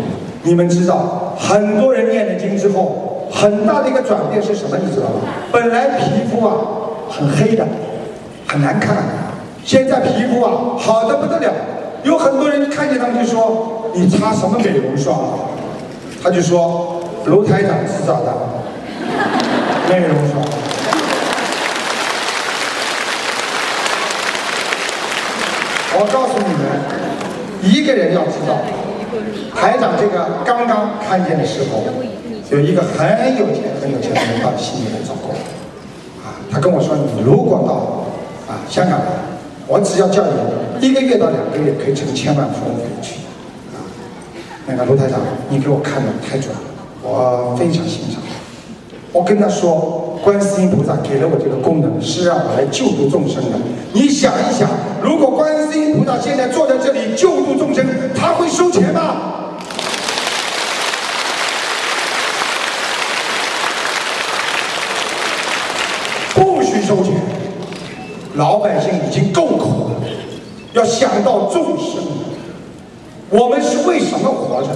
[0.41, 4.77] 你们知道，很多人念了经之后，很大的一个转变是什么？
[4.83, 5.21] 你知道吗？
[5.51, 6.55] 本来皮肤啊
[7.07, 7.67] 很黑的，
[8.47, 8.97] 很难看，
[9.63, 11.51] 现在皮肤啊好的不得了。
[12.03, 15.19] 有很多人看见他们就说：“你擦什么美容霜？”
[16.23, 17.03] 他就说。
[17.25, 18.31] 卢台长制造的
[19.89, 20.43] 内容霜。
[25.97, 28.61] 我告诉你们，一个人要知道，
[29.59, 31.83] 台长这个刚刚看见的时候，
[32.51, 33.07] 有一个很
[33.39, 35.35] 有钱、很有钱的人到悉尼来找过我，
[36.27, 39.05] 啊，他跟我说：“你如果到啊香港来，
[39.65, 43.15] 我只要叫你一个月到两个月，可以成千万富翁可以去。”
[43.73, 43.81] 啊，
[44.67, 45.19] 那个卢台长，
[45.49, 46.74] 你给我看的太准了。
[47.07, 48.19] 我非常欣赏，
[49.11, 53.59] 我跟他说，观世音菩萨给了我这个功能，是让我来救度众生的。
[53.93, 54.67] 你想一想，
[55.03, 57.85] 如果观世音菩萨现在坐在这里救度众生，
[58.15, 59.33] 他会收钱吗？
[66.33, 67.13] 不许收钱，
[68.33, 69.95] 老百姓已经够苦了，
[70.73, 72.03] 要想到众生，
[73.29, 74.69] 我们是为什么活着？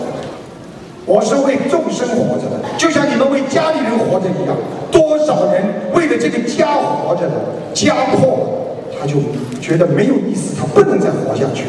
[1.09, 4.55] 我是为众生活着的，就像你们为家里人活着一样。
[4.91, 7.33] 多少人为了这个家活着的，
[7.73, 9.15] 家破了，他就
[9.59, 11.65] 觉得没有意思，他不能再活下去，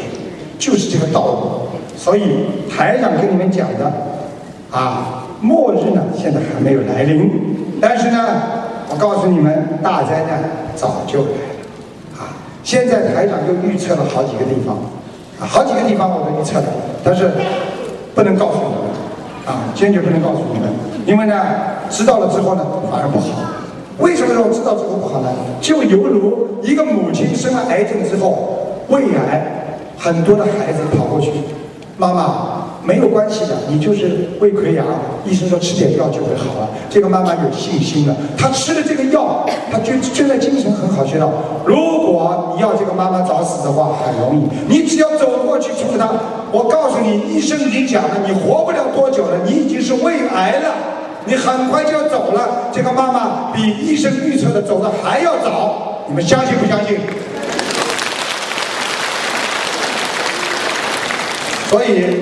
[0.59, 1.97] 就是这个道理。
[1.97, 2.21] 所以
[2.69, 3.91] 台长跟你们讲的，
[4.69, 7.31] 啊，末日呢现在还没有来临，
[7.81, 8.23] 但是呢，
[8.91, 10.43] 我告诉你们，大灾难
[10.75, 12.19] 早就来了。
[12.19, 14.77] 啊，现在台长又预测了好几个地方，
[15.39, 16.65] 啊，好几个地方我都预测了，
[17.03, 17.31] 但是
[18.13, 18.90] 不能告诉你们。
[19.45, 20.69] 啊，坚决不能告诉你们，
[21.05, 21.35] 因为呢，
[21.89, 23.27] 知道了之后呢，反而不好。
[23.97, 25.29] 为什么说知道之后不好呢？
[25.59, 28.57] 就犹如一个母亲生了癌症之后，
[28.89, 31.31] 胃癌很多的孩子跑过去，
[31.97, 34.85] 妈妈没有关系的，你就是胃溃疡，
[35.23, 36.67] 医生说吃点药就会好了。
[36.89, 41.31] 这个妈妈有信心了，她吃了这个药，她就现在精神很好，知道。
[41.63, 46.09] 如果你要这个妈妈早死的话，很容易，你只要走过去冲着她，
[46.51, 50.73] 我告诉你，医生已经讲了，你活不了多久了，你已经是胃癌了，
[51.25, 52.71] 你很快就要走了。
[52.73, 56.97] 这个妈妈比医生预测的走的还要早，你们相信不相信？
[61.69, 62.17] 所以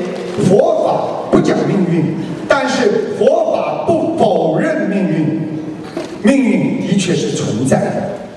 [0.46, 2.16] 佛法不讲命运，
[2.48, 5.42] 但是佛法不否认命运，
[6.24, 7.92] 命运的确是存在的。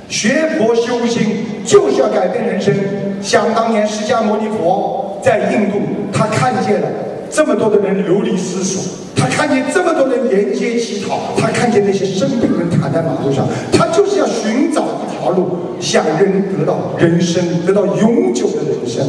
[0.08, 2.74] 学佛修心就是要改变人生。
[3.22, 5.78] 想当年释迦牟尼佛在印度，
[6.12, 6.88] 他看见了
[7.30, 8.82] 这么多的人流离失所，
[9.16, 19.06] 他看见这么多人沿街乞讨，他看见那些生病人躺在马路上，他就是要寻找一条路，想人得到人生，得到永久的人生。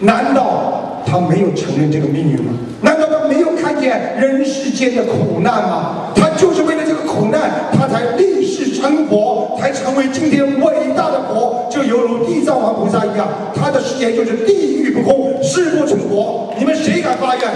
[0.00, 0.73] 难道
[1.14, 2.52] 他没有承认这个命运吗？
[2.80, 6.12] 难道他没有看见人世间的苦难吗？
[6.16, 13.28] 他就是为了这个苦难，他才立誓成佛，才成为今天伟大的佛，就犹如地藏王菩萨一样。
[13.54, 16.52] 他的誓言就是地狱不空，誓不成佛。
[16.58, 17.48] 你们谁敢发愿？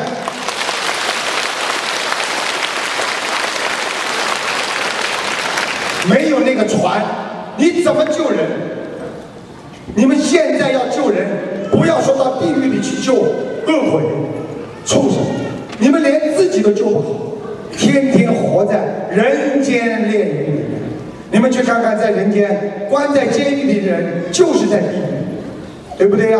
[6.09, 7.05] 没有那个船，
[7.57, 8.39] 你怎么救人？
[9.99, 11.27] 你们现在要救人。
[11.73, 14.03] 不要说到地狱里去救恶鬼、
[14.87, 15.19] 畜生，
[15.79, 17.09] 你们连自己都救不好，
[17.77, 20.65] 天天活在人间炼狱里面。
[21.31, 26.39] 你们去看看，在人间关在监狱里的人，就是在地狱，对不对呀？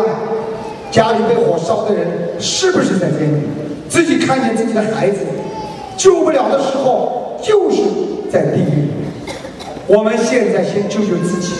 [0.89, 2.07] 家里被火烧的人，
[2.39, 3.43] 是不是在监狱？
[3.87, 5.17] 自己看见自己的孩子
[5.95, 7.77] 救不了的时候，就是
[8.31, 8.89] 在地狱。
[9.85, 11.53] 我们现在先救救自己。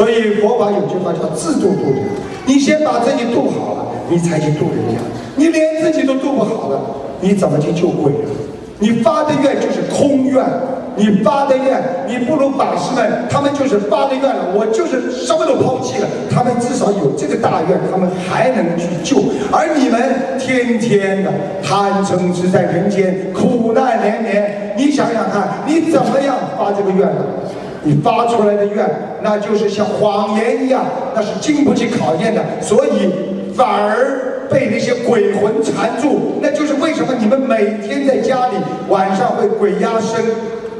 [0.00, 2.04] 所以佛法有句话叫“自度度人”。
[2.48, 4.98] 你先把自己度好了，你才去度人家。
[5.36, 6.80] 你连自己都度不好了，
[7.20, 8.32] 你怎么去救鬼啊？
[8.78, 10.42] 你发的愿就是空愿，
[10.96, 16.08] 你发的愿，你不如法师们，他们就是发的愿了，我就是什么都抛弃了。
[16.30, 19.22] 他们至少有这个大愿，他们还能去救。
[19.52, 20.00] 而你们
[20.38, 21.30] 天天的
[21.62, 24.74] 贪嗔痴在人间，苦难连连。
[24.78, 27.22] 你想想看，你怎么样发这个愿呢？
[27.82, 28.86] 你发出来的愿，
[29.22, 33.10] 那就是像谎言一样，那是经不起考验的，所以
[33.54, 36.32] 反而被那些鬼魂缠住。
[36.42, 38.56] 那就是为什么你们每天在家里
[38.88, 40.22] 晚上会鬼压身，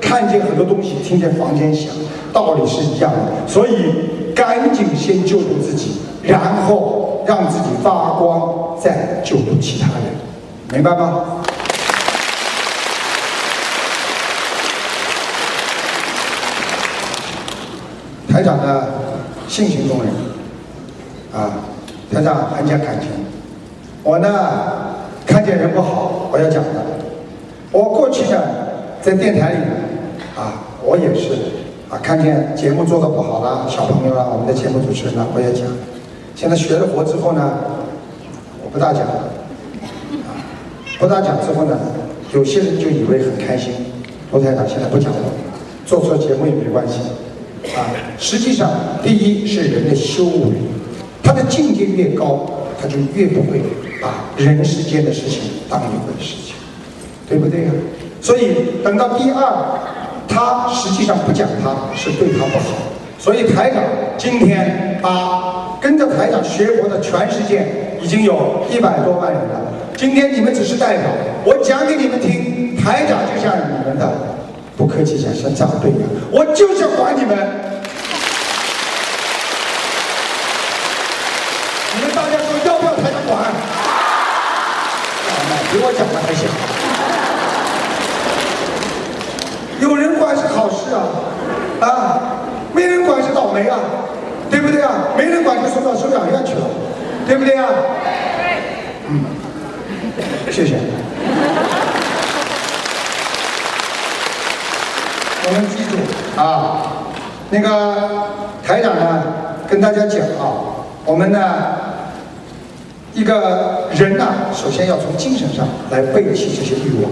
[0.01, 1.91] 看见很多东西，听见房间响，
[2.33, 3.49] 道理是一样的。
[3.49, 11.25] 所以赶紧先救助自己，然后让自己发光，再救助其他人，明白吗？
[18.31, 18.87] 台长呢，
[19.49, 20.09] 性情中人，
[21.35, 21.51] 啊，
[22.12, 23.11] 台长很讲感情。
[24.05, 24.28] 我呢，
[25.26, 26.81] 看见人不好，我要讲的。
[27.72, 28.41] 我过去呢，
[29.03, 29.59] 在电台里，
[30.37, 31.33] 啊，我也是，
[31.91, 35.66] 啊，看见节目做的不好了，小朋友啊，我们的节目主持人呢，我也讲。
[36.37, 37.53] 现在学了佛之后呢，
[38.62, 39.26] 我不大讲，啊，
[41.01, 41.76] 不大讲之后呢，
[42.33, 43.74] 有些人就以为很开心。
[44.31, 45.18] 罗台长现在不讲了，
[45.85, 47.01] 做错节目也没关系。
[47.77, 48.71] 啊，实际上，
[49.03, 50.53] 第一是人的修为，
[51.23, 52.49] 他的境界越高，
[52.81, 53.61] 他就越不会
[54.01, 56.55] 把人世间的事情当一回事情，
[57.29, 57.71] 对不对呀？
[58.21, 59.79] 所以等到第二，
[60.27, 62.77] 他实际上不讲他是对他不好。
[63.19, 63.83] 所以台长
[64.17, 71.05] 今天把跟着台长学佛的全世界已经有一百多万人了，今天你们只是代表，
[71.45, 74.11] 我讲给你们听，台长就像你们的。
[74.81, 77.37] 不客气讲，像长辈一样，我就是要管你们。
[81.97, 83.53] 你们大家说要不要台长管？
[85.70, 86.49] 比我讲的还行。
[89.83, 91.05] 有人管是好事啊，
[91.87, 92.41] 啊，
[92.72, 93.78] 没人管是倒霉啊，
[94.51, 95.09] 对不对啊？
[95.14, 96.64] 没人管就送到收养院去了，
[97.26, 97.68] 对不对啊？
[99.11, 99.26] 嗯，
[100.51, 100.78] 谢谢。
[105.43, 105.97] 我们记住
[106.41, 107.12] 啊，
[107.51, 108.28] 那个
[108.62, 109.24] 台长呢，
[109.68, 111.41] 跟大家讲啊，我们呢，
[113.14, 117.11] 一个人呢，首先要从精神上来背弃这些欲望。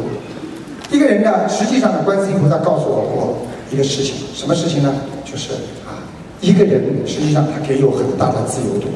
[0.90, 4.94] 一个人呢，实际上呢，观世音菩萨告诉我过一个事情，什么事情呢？
[5.24, 5.52] 就是
[5.86, 5.98] 啊，
[6.40, 8.88] 一个人实际上他可以有很大的自由度。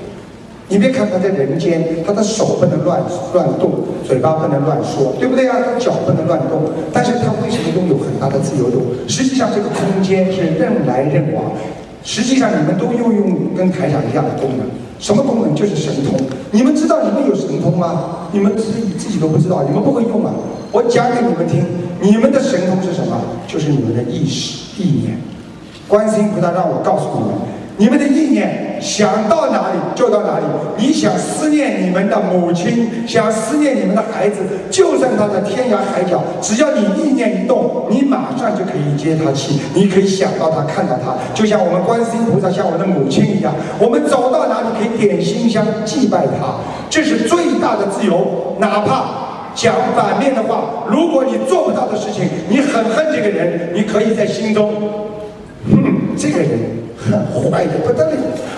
[0.73, 2.99] 你别看他在人间，他的手不能乱
[3.35, 3.73] 乱动，
[4.09, 5.55] 嘴巴不能乱说，对不对啊？
[5.79, 8.81] 脚不能乱动，但是他为什么拥有很大的自由度？
[9.07, 11.45] 实际上这个空间是任来任往，
[12.03, 13.23] 实际上你们都拥有
[13.55, 14.67] 跟台长一样的功能，
[14.99, 15.55] 什么功能？
[15.55, 16.19] 就是神通。
[16.53, 18.29] 你们知道你们有神通吗？
[18.33, 20.33] 你们自己自己都不知道，你们不会用啊！
[20.73, 21.63] 我讲给你们听，
[22.01, 23.21] 你们的神通是什么？
[23.47, 25.19] 就是你们的意识、意念。
[25.87, 27.35] 观世音菩萨让我告诉你们。
[27.77, 30.45] 你们的意念想到哪里就到哪里。
[30.77, 46.57] 你想思念你们的母亲，想思念你们的孩子，就算他在天涯海角，只要你意念一动，你马上就可以接他气，你可以想到他，看到他，就像我们观世音菩萨像我的母亲一样，我们走到哪里可以点心香祭拜他，
[46.91, 48.57] 这是最大的自由。
[48.59, 49.05] 哪怕
[49.55, 54.73] 讲反面的话，如果你做不到的事情，你很恨这个人，你可以在心中，
[55.71, 56.82] 哼，这个人。
[57.11, 58.17] 坏的不得了，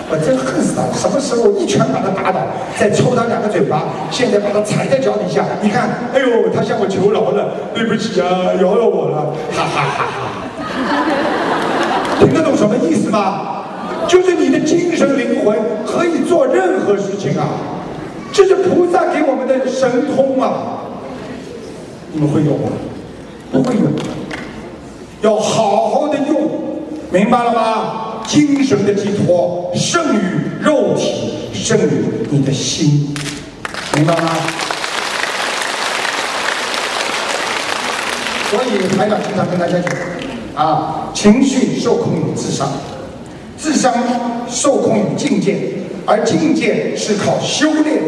[0.09, 0.93] 我真恨死他了！
[0.93, 2.39] 什么时候一拳把他打倒，
[2.77, 3.83] 再抽他两个嘴巴？
[4.11, 10.21] 现在把他踩在脚底下，你看，哎呦，他向我求饶了，对不起啊，饶了我了，哈哈哈哈！
[12.19, 13.63] 听得懂什么意思吗？
[14.07, 17.47] 就是你的精神灵魂可以做任何事情啊，
[18.31, 20.85] 这是菩萨给我们的神通啊！
[22.13, 22.69] 你们会用吗？
[23.51, 23.91] 不会用，
[25.21, 26.49] 要好好的用，
[27.09, 28.04] 明白了吗？
[28.27, 30.19] 精神的寄托胜于
[30.61, 33.13] 肉体，胜于你的心，
[33.95, 34.29] 明白吗？
[38.49, 39.91] 所以台长经常跟大家讲
[40.55, 42.71] 啊，情绪受控于智商，
[43.57, 43.93] 智商
[44.49, 45.73] 受控于境界，
[46.05, 47.99] 而境界是靠修炼。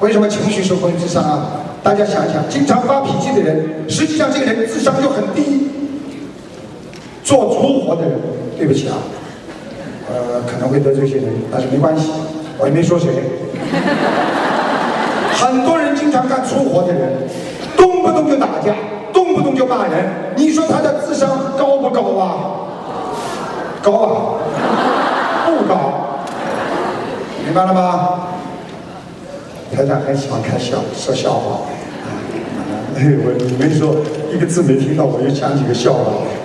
[0.00, 1.46] 为什么情绪受控于智商啊？
[1.82, 5.68] 大家想一想，经常发脾气的人，实际上这个人智商就很低。
[7.24, 8.20] 做粗活的人，
[8.56, 8.94] 对不起啊。
[10.08, 12.10] 呃，可能会得罪些人，但是没关系，
[12.58, 13.08] 我也没说谁。
[15.34, 17.12] 很多人经常干粗活的人，
[17.76, 18.74] 动不动就打架，
[19.12, 20.06] 动不动就骂人。
[20.36, 21.28] 你说他的智商
[21.58, 22.24] 高不高啊？
[23.82, 24.06] 高啊？
[25.46, 26.18] 不高？
[27.44, 28.20] 明白了吗？
[29.74, 31.62] 台长很喜欢开笑，说笑话。
[32.96, 33.96] 哎，我你们说
[34.32, 36.00] 一个字没听到，我就讲几个笑话。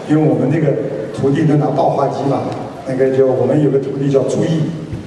[0.09, 0.67] 因为我们那个
[1.13, 2.41] 徒弟都拿爆花机嘛。
[2.87, 4.63] 那个就我们有个徒弟叫朱毅，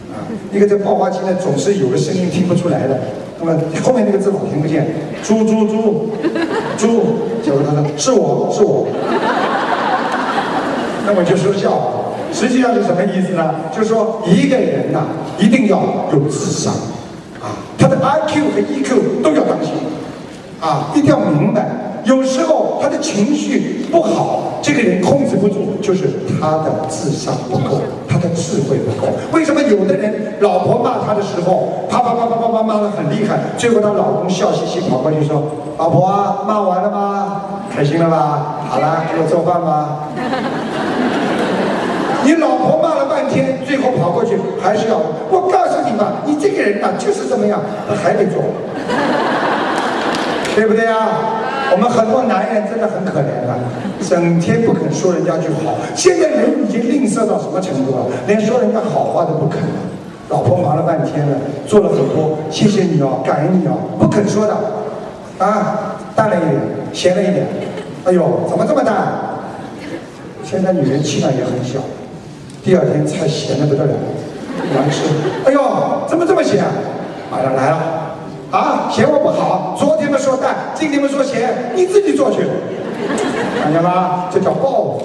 [0.09, 3.01] 啊，那个在爆发期呢总是有个声音听不出来的，
[3.41, 4.87] 那么后面那个字老听不见，
[5.25, 6.11] 猪猪猪，
[6.79, 7.03] 猪，
[7.43, 8.87] 结果他说是我是我，
[11.05, 13.57] 那么就说笑话，实际上是什么意思呢？
[13.75, 15.83] 就是说一个人呐一定要
[16.13, 16.73] 有智商，
[17.43, 19.73] 啊，他的 IQ 和 EQ 都要当心，
[20.61, 21.84] 啊，一定要明白。
[22.05, 29.09] 有时候他的情绪不好，这个人控制不住，就是他的智商不够，他的智慧不够。
[29.33, 35.43] 为什么有的人老婆骂他的时候，啪啪啪啪啪啪骂得很厉害，最后她老公笑嘻嘻跑过去说
[35.79, 37.41] ：“老婆啊，骂完了吗？
[37.75, 38.57] 开心了吧？
[38.69, 40.09] 好了，给我做饭吧。”
[42.25, 44.99] 你老婆骂了半天，最后跑过去还是要
[45.31, 47.61] 我告诉你吧，你这个人呐就是这么样，
[48.03, 48.43] 还得做，
[50.55, 51.43] 对不对啊？
[51.73, 53.57] 我们很多男人真的很可怜啊，
[54.01, 55.77] 整天不肯说人家句好。
[55.95, 58.07] 现在人已经吝啬到什么程度了？
[58.27, 59.69] 连说人家好话都不肯了。
[60.29, 61.37] 老婆忙了半天了，
[61.67, 64.55] 做了很多，谢谢你哦，感恩你哦，不肯说的，
[65.39, 66.55] 啊，淡了一点，
[66.93, 67.47] 咸了一点。
[68.05, 68.95] 哎呦，怎么这么淡？
[70.45, 71.81] 现在女人气量也很小，
[72.63, 73.93] 第二天菜咸的不得了，
[74.75, 75.03] 难吃。
[75.47, 75.61] 哎呦，
[76.09, 76.65] 怎么这么咸？
[77.31, 78.04] 马上来了。
[78.55, 82.39] 啊，嫌我不好，昨天们说淡，今天们说咸，你自己做去，
[83.61, 84.27] 看见吗？
[84.33, 85.03] 这叫报复，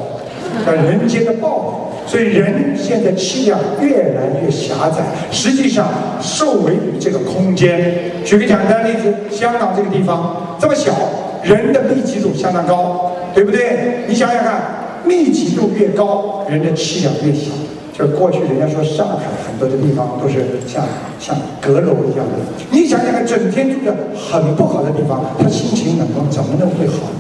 [0.64, 1.74] 叫人间的报复。
[2.06, 5.88] 所以人现在气量越来越狭窄，实际上
[6.22, 7.92] 受为这个空间。
[8.24, 10.94] 举个简单例子，香港这个地方这么小，
[11.42, 14.06] 人的密集度相当高，对不对？
[14.08, 14.62] 你想想看，
[15.06, 17.50] 密集度越高，人的气量越小。
[18.00, 20.86] 这过去人家说上海很多的地方都是像
[21.20, 22.40] 像阁楼一样的，
[22.72, 27.12] 你想想看，整天住在很不好的地方，他心情怎么怎么能会好？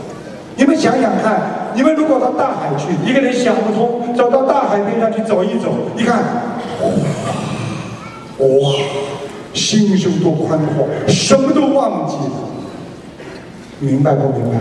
[0.55, 6.23] 你们想想看，你们如果到大海去，一个人想不通，走到大海边上去走一走，你看，
[8.37, 8.47] 哇，
[9.53, 12.31] 心胸多宽阔，什么都忘记了，
[13.79, 14.55] 明白不明白？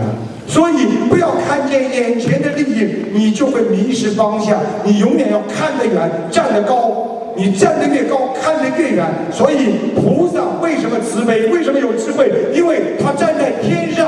[0.49, 4.59] 所以不要看见眼前的利益，你就会迷失方向。
[4.83, 7.05] 你永远要看得远，站得高。
[7.37, 9.05] 你站得越高，看得越远。
[9.31, 11.45] 所以菩萨为什么慈悲？
[11.47, 12.29] 为什么有智慧？
[12.53, 14.07] 因为他站在天上。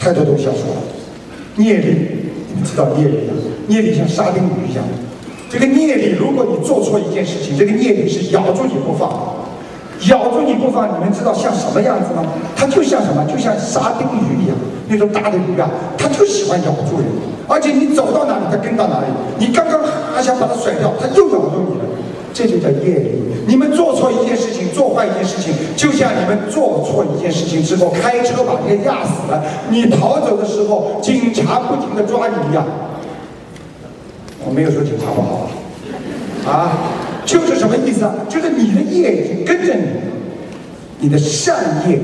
[0.00, 0.82] 太多东西要说了，
[1.58, 2.08] 业力，
[2.48, 3.34] 你们知道业力吗？
[3.68, 4.82] 业力像沙丁鱼一样。
[5.50, 9.10] 这个业力，如果你做错一件事情，这个业力是咬住你不放，
[10.08, 12.22] 咬住你不放，你们知道像什么样子吗？
[12.54, 13.24] 它就像什么？
[13.24, 14.56] 就像沙丁鱼一样，
[14.88, 17.06] 那种大的鱼啊，它就喜欢咬住人，
[17.48, 19.06] 而且你走到哪里，它跟到哪里。
[19.38, 19.80] 你刚刚
[20.14, 21.84] 还想把它甩掉，它又咬住你了。
[22.34, 23.10] 这就叫业力。
[23.48, 32.64] 你们做错一件事情，做坏一件事情，就像你们做错一件事情之后，开车把人压死了，你逃走的时候，警察不停的抓你一样。
[34.46, 35.50] 我没有说警察不好
[36.46, 36.78] 啊，啊，
[37.24, 38.14] 就是什么意思啊？
[38.28, 39.82] 就是你的业已经跟着你，
[41.00, 41.98] 你的善业、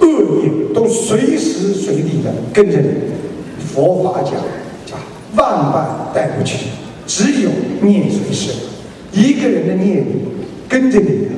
[0.00, 2.88] 恶业都随时随地的跟着你。
[3.72, 4.32] 佛法讲
[4.86, 4.96] 叫
[5.36, 6.66] 万般带不去，
[7.06, 8.54] 只有念随身。
[9.12, 10.22] 一个人的念力
[10.68, 11.28] 跟着你，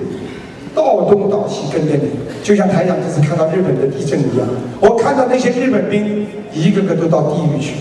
[0.75, 2.11] 到东到西跟着你，
[2.43, 4.47] 就像台长这次看到日本的地震一样，
[4.81, 7.75] 我看到那些日本兵一个个都到地狱去。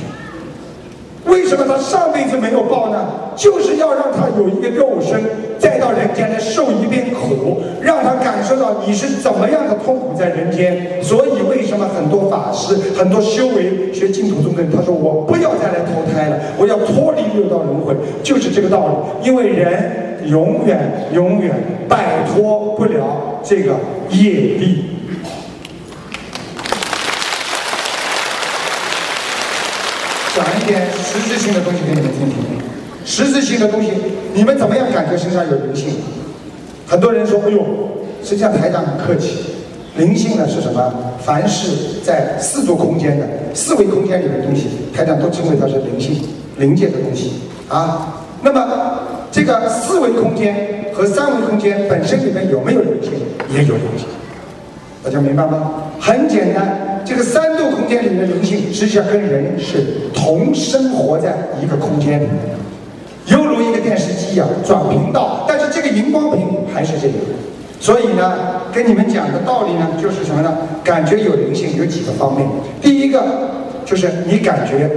[1.30, 3.08] 为什么他上辈子没有报呢？
[3.36, 5.24] 就是要让他有一个肉身，
[5.58, 11.02] 再到人间来受一遍苦，让他感受到你是怎么样的痛苦在人间。
[11.02, 19.28] 所以为什么很多法师、很多修为学净土宗的人，他说我不要再来投胎了，我要脱离六道轮回，就是这个道理。
[19.28, 21.56] 因为人永远永远
[21.88, 23.76] 摆脱不了这个
[24.10, 24.86] 业力。
[30.36, 30.88] 讲一点
[31.50, 32.38] 性的东西给你们听听。
[33.04, 33.90] 实质性的东西，
[34.36, 35.96] 你们怎么样感觉身上有灵性？
[36.86, 37.66] 很多人说：“哎呦，
[38.24, 39.40] 实际上台长很客气。
[39.98, 40.94] 灵性呢是什么？
[41.20, 46.22] 凡是在四度空间的四维空间里的东西，台长都称为它是灵性、
[46.58, 47.34] 灵界的东西
[47.68, 48.24] 啊。
[48.44, 49.00] 那么
[49.32, 53.14] 这个四维空间和三维空间本身里面有没有灵性？
[53.52, 54.06] 也有灵性。
[55.04, 55.72] 大家明白吗？
[56.00, 56.89] 很简单。
[57.06, 62.38] 这个三度空间里的灵性，实际上跟人是同生活在一个空间里面，
[63.28, 67.14] 犹如一个电视机一样转频道，但是这个荧光屏还是这个。
[67.80, 70.58] 所以呢，跟你们讲的道理呢，就是什么呢？
[70.84, 72.48] 感觉有灵性有几个方面。
[72.82, 73.24] 第一个
[73.86, 74.90] 就是你感觉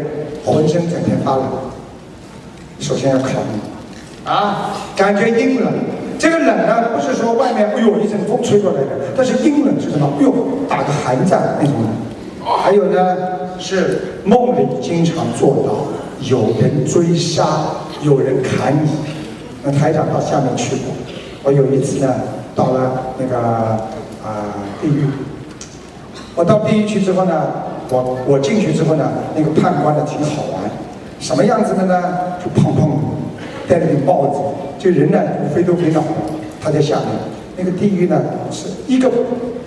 [0.44, 1.44] 浑身整天发冷，
[2.80, 5.72] 首先要考虑啊，感觉阴冷。
[6.22, 10.08] 这个冷呢，不是说外面哎呦一阵风吹过来的，但是阴冷是什么？
[10.20, 10.32] 哎呦，
[10.68, 12.56] 打个寒战那种冷。
[12.62, 13.16] 还有呢，
[13.58, 15.88] 是梦里经常做到
[16.20, 17.44] 有人追杀，
[18.02, 18.88] 有人砍你。
[19.64, 20.94] 那台长到下面去过，
[21.42, 22.14] 我有一次呢，
[22.54, 25.08] 到了那个啊地狱。
[26.36, 27.42] 我到地狱去之后呢，
[27.90, 30.70] 我我进去之后呢，那个判官呢挺好玩，
[31.18, 32.00] 什么样子的呢？
[32.44, 32.88] 就胖胖
[33.68, 34.38] 戴了顶帽子。
[34.78, 35.18] 就人呢，
[35.54, 36.02] 飞都飞脑，
[36.60, 37.06] 他在下面。
[37.56, 39.10] 那个地狱呢，是一个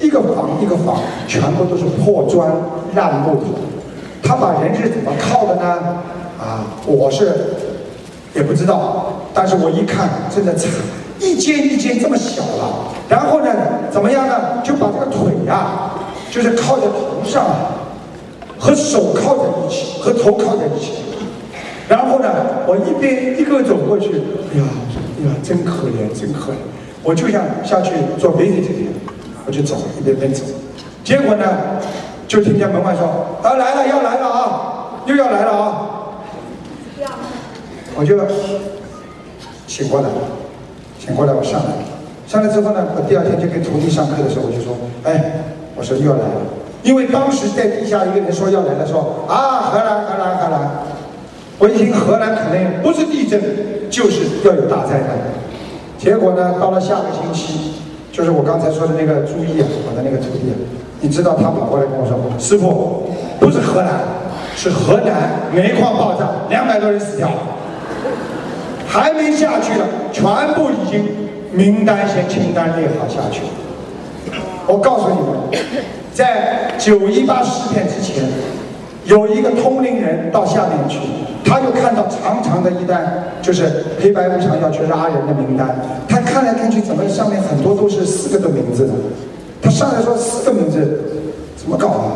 [0.02, 2.52] 一个房一个房，全部都是破砖
[2.96, 3.44] 烂木头。
[4.22, 6.02] 他把人是怎么靠的呢？
[6.38, 7.32] 啊，我是
[8.34, 10.70] 也不知道，但是我一看，真的惨，
[11.20, 12.92] 一间一间这么小了。
[13.08, 13.48] 然后呢，
[13.92, 14.62] 怎么样呢？
[14.64, 15.92] 就把这个腿呀，
[16.32, 17.46] 就是靠在头上，
[18.58, 20.92] 和手靠在一起，和头靠在一起。
[21.88, 22.30] 然后呢，
[22.68, 24.10] 我一边一个走过去，
[24.54, 24.64] 哎呀。
[25.26, 26.56] 呀，真可怜，真可怜！
[27.02, 28.68] 我就想下去做 visit
[29.48, 30.44] 我就走，一边边走。
[31.04, 31.46] 结果呢，
[32.28, 35.90] 就听见门外说：“啊，来了，要来了啊，又要来了啊！”
[37.98, 38.20] 我就
[39.66, 40.16] 醒过来了，
[41.00, 41.72] 醒过来，我上来，
[42.28, 44.76] 上来之后呢，我第二天就跟徒弟上课的时候，我就说
[45.06, 45.42] ：“哎，
[45.76, 46.42] 我说又要来了，
[46.84, 50.70] 因为当时在地下一个人说要来了，说啊，荷兰，荷兰，荷兰。”
[51.58, 53.42] 我一听荷兰可能不是地震，
[53.90, 55.18] 就是要有大灾难。
[55.98, 57.74] 结果呢，到了下个星期，
[58.12, 60.54] 就是我刚才说的那个朱毅啊，我的那个徒弟，
[61.00, 64.02] 你知道他跑过来跟我说：“师傅，不是荷兰，
[64.56, 67.38] 是河南煤矿爆炸，两百多人死掉了，
[68.88, 71.08] 还没下去呢，全部已经
[71.52, 73.42] 名单先清单列好下去。”
[74.68, 75.64] 我告诉你们，
[76.14, 78.24] 在九一八事变之前，
[79.06, 81.00] 有一个通灵人到下面去。
[81.48, 85.80] 他就看到长长的一单，就是黑白无常要去拉人的名单。
[86.10, 88.94] 他看来看去，怎么上面很多都是四个的名字呢？
[89.62, 91.02] 他上来说四个名字，
[91.56, 92.12] 怎么搞啊？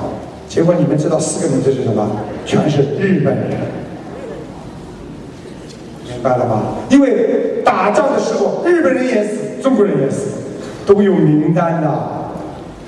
[0.47, 2.09] 结果你们知道四个名字是什么？
[2.43, 3.49] 全是日本人，
[6.05, 6.61] 明白了吗？
[6.89, 10.39] 因为打仗的时候，日本人也死，中国人也死，
[10.87, 11.87] 都有名单的。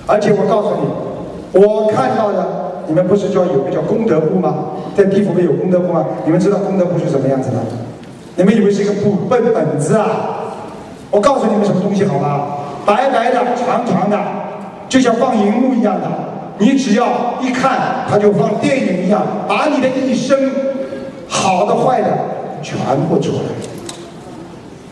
[0.07, 2.70] 而且我告诉你，我看到的。
[2.87, 4.55] 你们不是说有个叫功德簿吗？
[4.95, 6.05] 在地府不有功德簿吗？
[6.25, 7.61] 你们知道功德簿是什么样子吗？
[8.35, 10.07] 你们以为是一个簿本本子啊？
[11.09, 12.45] 我告诉你们什么东西好吗？
[12.85, 14.17] 白白的、长长的，
[14.89, 16.07] 就像放荧幕一样的。
[16.57, 17.07] 你只要
[17.41, 20.37] 一看，它就放电影一样，把你的一生
[21.27, 22.07] 好的、坏的
[22.61, 22.77] 全
[23.09, 23.41] 部出来。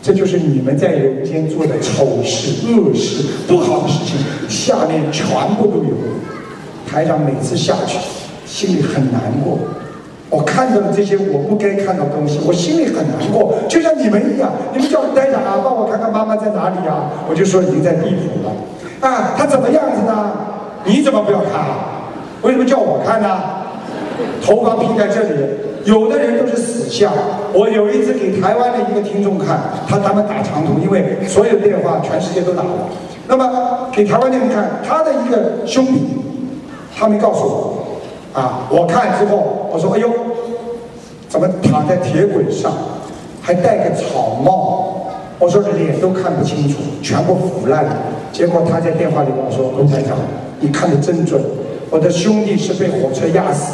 [0.02, 4.16] 这就是你们在人间做的丑事、恶事、不好的事情，
[4.48, 5.26] 下面全
[5.56, 5.94] 部都有。
[6.90, 7.98] 台长每次下去，
[8.44, 9.58] 心里很难过。
[10.28, 14.50] 我看到了这些我不该看到的东西，我心里很难过，就像你们一样。
[14.72, 17.10] 你们叫我台长啊，帮我看看妈妈在哪里啊？
[17.28, 19.08] 我就说已经在地府了。
[19.08, 20.32] 啊，他怎么样子呢？
[20.84, 21.62] 你怎么不要看？
[22.42, 23.38] 为什么叫我看呢？
[24.42, 25.30] 头发披在这里，
[25.84, 27.12] 有的人都是死相。
[27.52, 32.70] 我有一次给台湾的一个听众看，他他们打长途，因为所有电话全世界都打了。
[33.26, 36.20] 那么给台湾的人看，他的一个兄弟，
[37.00, 37.76] 他没告诉我。
[38.38, 40.08] 啊，我看之后，我说：“哎呦，
[41.28, 42.70] 怎么躺在铁轨上，
[43.40, 45.08] 还戴个草帽？”
[45.40, 47.96] 我说：“脸都看不清楚，全部腐烂了。”
[48.32, 50.16] 结果他在电话里跟我说：“卢台长，
[50.60, 51.42] 你看的真准，
[51.88, 53.72] 我的兄弟是被火车压死，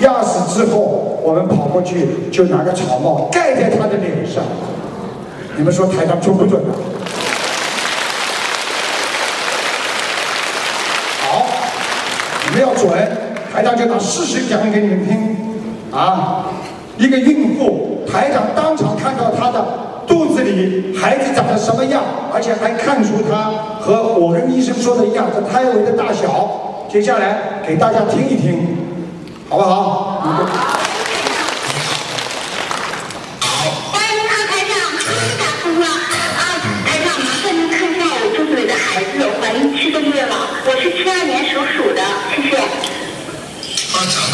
[0.00, 4.42] 压死之后，我们跑过去就拿个草帽盖在他的脸上。
[5.56, 6.72] 你们说台长准不准啊？”
[11.22, 11.46] 好，
[12.52, 12.90] 不要准。
[13.52, 15.36] 台长就把事实讲给你们听，
[15.90, 16.46] 啊，
[16.96, 19.62] 一个孕妇，台长当场看到她的
[20.06, 23.50] 肚子里孩子长得什么样，而且还看出她
[23.80, 26.86] 和我跟医生说的一样，这胎围的大小。
[26.88, 28.76] 接下来给大家听一听，
[29.48, 30.71] 好不好？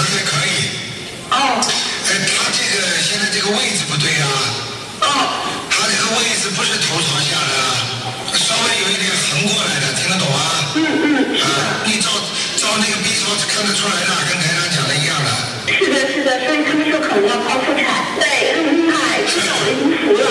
[0.08, 0.72] 还可以。
[1.30, 1.36] 哦。
[2.08, 4.28] 哎，他这个现在这个位置不对啊。
[5.00, 5.06] 哦。
[5.68, 7.52] 他这个位置不是头朝下的，
[8.36, 10.74] 稍微有一点横过来的，听得懂啊？
[10.74, 11.38] 嗯嗯。
[11.38, 11.46] 啊，
[11.86, 12.08] 你照
[12.56, 15.30] 照那个 B 超看得出来的，跟台上讲的一样的。
[15.68, 17.84] 是的，是的，所以他们说可能要剖腹产。
[18.18, 20.26] 对，很厉害，至少我已经服了。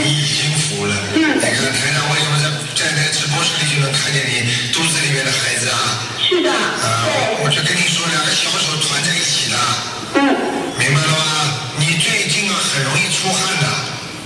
[0.00, 0.94] 你已经服了。
[1.12, 1.18] 嗯。
[1.18, 2.48] 你看台上为什么在
[2.82, 4.42] 在那个直播室里就能看见你
[4.74, 6.02] 肚子里面的孩子啊？
[6.18, 6.50] 是的。
[6.50, 7.06] 啊，
[7.38, 9.56] 我就跟你说，两个小手团在一起的。
[10.18, 10.18] 嗯。
[10.82, 11.78] 明白了吗？
[11.78, 13.66] 你最近啊，很容易出汗的。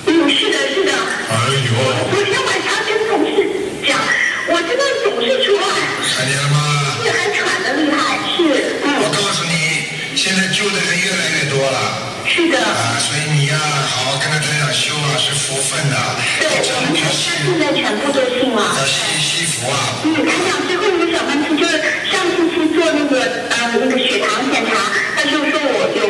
[0.09, 0.93] 嗯，是的，是的。
[0.97, 1.37] 哎
[1.69, 1.77] 呦。
[2.17, 3.45] 昨天晚上跟同事
[3.85, 4.01] 讲，
[4.49, 5.69] 我这个总是出汗。
[6.17, 6.97] 看见了吗？
[7.05, 8.81] 是还喘的厉害，是。
[8.81, 9.05] 嗯。
[9.05, 9.85] 我告诉你，
[10.17, 12.06] 现在救的人越来越多了。
[12.37, 12.61] 是的。
[12.61, 15.97] 啊，所以你要，好好跟他台长修啊，是福分的。
[16.39, 18.61] 对，我们家现在全部都信了。
[18.77, 20.05] 要西西福啊。
[20.05, 21.81] 嗯，台长，最后一个小问题就是。
[22.07, 23.21] 上星期做那个
[23.51, 24.73] 呃那个血糖检查，
[25.17, 26.01] 他就说我有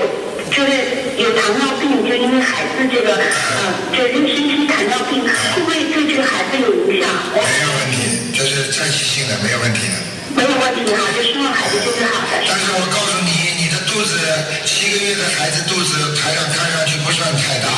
[0.53, 0.71] 就是
[1.17, 3.59] 有糖尿病，就因为孩子这个呃
[3.97, 7.09] 就妊娠期糖尿病，会不会对这个孩子有影响？
[7.35, 10.16] 没有问题，就是暂时性的，没有问题的。
[10.37, 12.45] 没有问题哈，就希望孩子就是好的。
[12.47, 14.21] 但是我告诉你，你的肚子
[14.67, 17.69] 七个月的孩子肚子，台上看上去不算太大。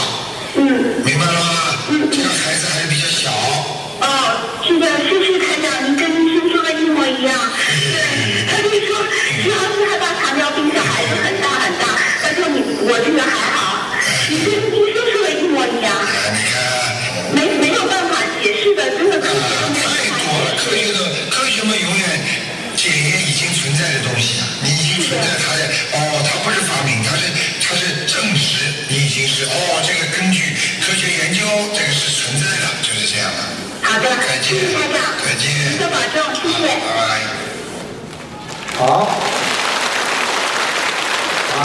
[0.57, 0.99] 嗯。
[1.07, 1.55] 明白了吗？
[1.89, 2.11] 嗯。
[2.11, 3.31] 这个孩子还是比较小。
[4.01, 4.07] 哦，
[4.67, 7.31] 是的，谢谢台长，您跟医生说的一模一样。
[7.71, 8.99] 对，他就说，
[9.43, 9.55] 只要
[34.49, 36.65] 谢谢台长，再见，您多保重，谢谢。
[38.79, 39.07] 好，
[41.59, 41.61] 啊，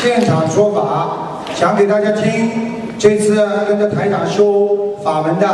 [0.00, 2.72] 现场说法，讲给大家听。
[2.98, 5.46] 这次跟着台长修法门的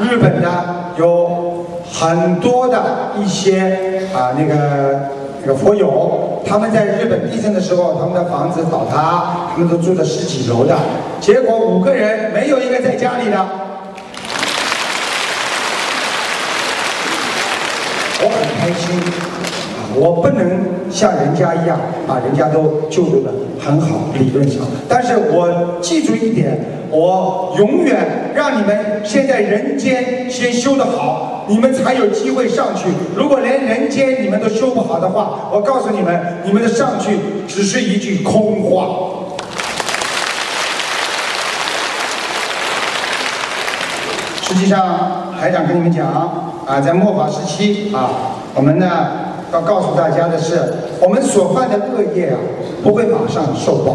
[0.00, 0.50] 日本的
[0.98, 4.98] 有很多的一些啊那个
[5.42, 10.76] 那个佛友，他们在日本地震的时候，他们的房子倒塌，他们都住的十几楼的，
[11.20, 13.46] 结果五个人没有一个在家里的。
[18.18, 18.98] 我很开心，
[19.94, 24.66] 我不能像人家一样把人家都救助的很好，理论上。
[24.88, 26.58] 但是我记住一点，
[26.90, 32.88] 我永远让你们先在人间先修得好，你们才有机会上去。
[33.14, 39.25] 如果连人间你们都修不好的话，我告诉你们，你们的上去只是一句空话。
[44.56, 46.06] 实际上，台长跟你们讲。
[46.66, 48.10] 啊，在末法时期啊，
[48.54, 48.88] 我们呢
[49.52, 52.38] 要告诉大家的是，我们所犯的恶业啊，
[52.82, 53.94] 不会马上受报。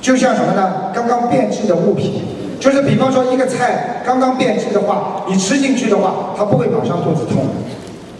[0.00, 0.92] 就像什么呢？
[0.92, 2.22] 刚刚变质的物品，
[2.60, 7.46] 就是比方说一个菜刚刚变质的话，你吃进去的话，它不会马上肚子痛，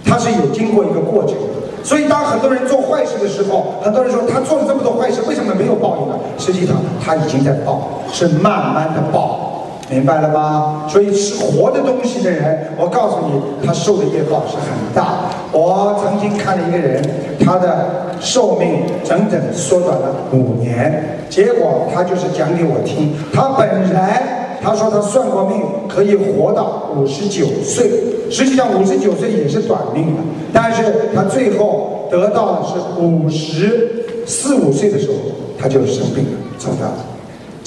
[0.04, 1.36] 它是有经过一个过程。
[1.84, 6.16] 所以当很多人做坏事的时候，很多人说他做了这么多坏事，为什么没有报应呢？
[6.38, 9.47] 实际上他已经在报，是慢慢的报。
[9.90, 10.86] 明白了吗？
[10.88, 15.30] 所以吃活的东西的人，我告诉你，他受的业报是很大。
[15.50, 17.02] 我曾经看了一个人，
[17.40, 17.86] 他的
[18.20, 27.90] 寿命整整缩短了五年，结果他就是讲给我听，他本来他说他算过命，可以活到五十九岁，
[28.30, 30.22] 实际上五十九岁也是短命的，
[30.52, 30.82] 但是
[31.14, 35.14] 他最后得到的是五十四五岁的时候，
[35.58, 36.96] 他就生病了，走掉了。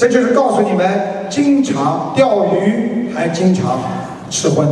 [0.01, 3.79] 这就是告诉你们，经常钓鱼还经常
[4.31, 4.67] 吃荤，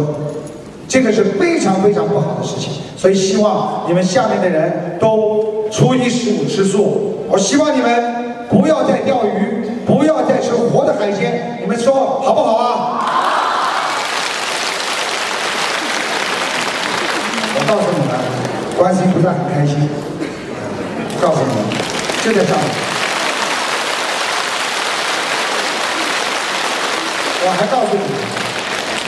[0.87, 2.81] 这个是非常非常不好的事情。
[2.97, 7.25] 所以希望你们下面的人都初一十五吃素。
[7.29, 11.59] 我希望你们不要再钓鱼，不要再吃活的海鲜。
[11.61, 13.05] 你们说好不好啊？
[17.53, 18.17] 我告诉你们，
[18.79, 19.87] 观世音菩萨很开心。
[21.21, 21.65] 告诉你们，
[22.25, 22.98] 就在上面。
[27.41, 28.03] 我还告诉你，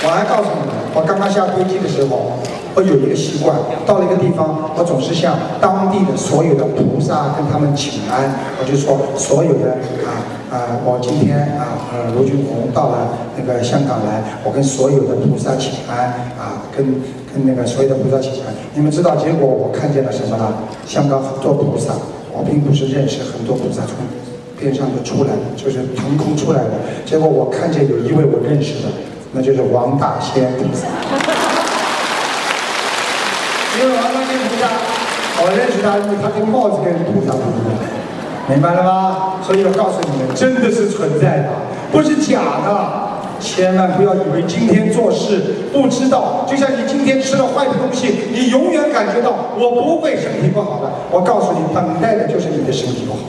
[0.04, 2.40] 我还告诉你，我刚刚下飞机的时候，
[2.74, 3.54] 我有一个习惯，
[3.86, 8.32] 到了一个地方，我总是向当地的所有的菩萨跟他们请安。
[8.58, 9.76] 我就说，所有的
[10.08, 16.88] 啊啊，我今天啊呃卢俊宏到了那个香港来，我跟所有的菩萨请安啊，跟
[17.28, 18.56] 跟那个所有的菩萨请安。
[18.74, 20.54] 你们知道结果我看见了什么了？
[20.88, 21.92] 香港很多菩萨，
[22.32, 24.00] 我并不是认识很多菩萨从。
[24.62, 26.70] 边上就出来了，就是腾空出来的。
[27.04, 28.90] 结果我看见有一位我认识的，
[29.34, 30.54] 那就是王大仙。
[33.74, 34.70] 因为王大仙菩萨，
[35.42, 37.76] 我认识他，因为他这个帽子跟菩萨不一样，
[38.48, 39.42] 明白了吗？
[39.42, 41.50] 所以我告诉你们，真的是存在的，
[41.92, 43.10] 不是假的。
[43.42, 45.42] 千万不要以为今天做事
[45.74, 50.92] 不知道，就像你今天吃了坏的东西，你永远感觉到我不会身体不好的。
[51.10, 53.20] 我告诉你，等待的就是你的身体不好。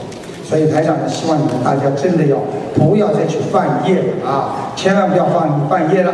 [0.53, 2.37] 所以台长呢，希望你们大家真的要
[2.75, 4.69] 不要再去犯业了啊！
[4.75, 6.13] 千万不要犯犯业了。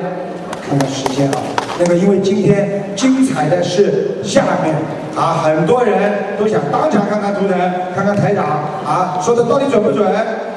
[0.66, 1.36] 看看时间啊，
[1.78, 4.74] 那个因为今天精彩的是下面
[5.14, 7.60] 啊，很多人都想当场看看图腾，
[7.94, 8.46] 看看台长
[8.86, 10.08] 啊，说的到底准不准？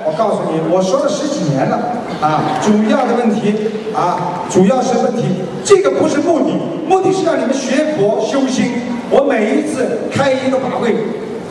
[0.05, 1.76] 我告诉你，我说了十几年了
[2.20, 3.53] 啊，主要的问题
[3.93, 6.53] 啊，主要是问题，这个不是目的，
[6.87, 8.74] 目的是让你们学佛修心。
[9.11, 10.95] 我每一次开一个法会。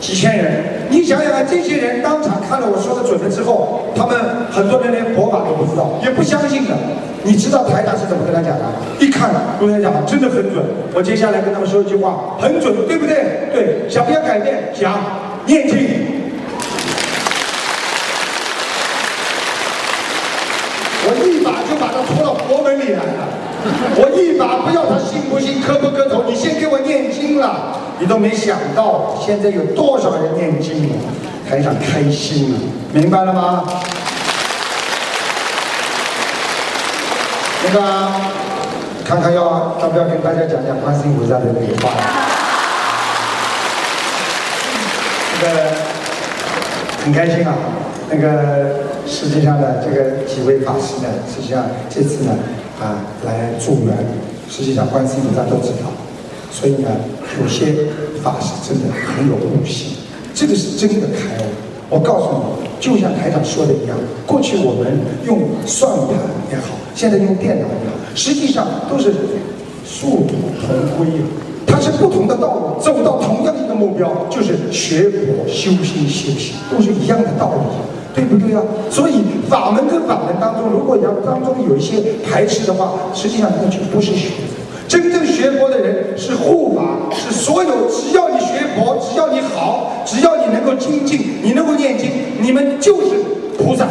[0.02, 4.18] 几千人，你想想看，这些人当场看了我说的准了之后，他们
[4.50, 6.74] 很多人连佛法都不知道，也不相信的。
[7.22, 8.64] 你知道台长是怎么跟他讲的？
[8.98, 9.30] 一看，
[9.60, 10.64] 跟他讲真的很准。
[10.92, 13.48] 我接下来跟他们说一句话，很准，对不对？
[13.54, 14.74] 对，想不想改变？
[14.74, 14.98] 想，
[15.46, 15.78] 念经。
[21.06, 23.22] 我一把就把他拖到佛门里来了，
[24.02, 27.78] 我一把不要他信不信，磕不磕头，你先给我念经了。
[27.98, 30.94] 你都没想到，现在有多少人念经了，
[31.48, 32.58] 台上开心了，
[32.92, 33.64] 明白了吗？
[37.64, 37.80] 那个，
[39.04, 41.92] 看看要要不要跟大家讲讲观世音菩萨的那个话？
[45.40, 45.52] 这个
[47.04, 47.54] 很开心啊。
[48.10, 52.34] 那个实际上呢，这个几位法师呢，实际上这次呢
[52.80, 53.96] 啊来助缘，
[54.52, 55.88] 实际上观世音菩萨都知道。
[56.52, 56.90] 所以呢，
[57.40, 57.72] 有些
[58.22, 59.96] 法是真的很有悟性，
[60.34, 61.48] 这个是真的开悟。
[61.88, 63.96] 我告诉你，就像台长说的一样，
[64.26, 66.08] 过去我们用算盘
[66.50, 69.14] 也好，现在用电脑也好，实际上都是
[69.86, 71.24] 殊途同归呀。
[71.66, 77.64] 它是不同的道路，走到同样一个目标，就是学佛修心修行，都是一样的道理，
[78.14, 78.60] 对不对呀？
[78.90, 84.28] 所以法门跟法门当中，如果要当中有一些排斥的话，实际上那就不是学。
[84.86, 92.10] 真正学佛的人是护法，是所有只要你学佛，只要你好，只要你能够精进，你能够念经，
[92.40, 93.16] 你们就是
[93.56, 93.86] 菩萨。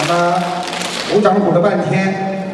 [0.00, 0.34] 那么
[1.14, 2.48] 鼓掌鼓了半天，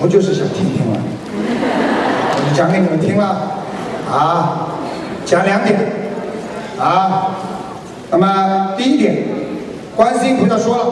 [0.00, 0.98] 我就是想听听了，
[2.34, 3.62] 我就讲给你们听了，
[4.10, 4.66] 啊，
[5.24, 5.78] 讲两点，
[6.78, 7.36] 啊，
[8.10, 9.24] 那么第一点，
[9.94, 10.86] 观世音菩萨说了。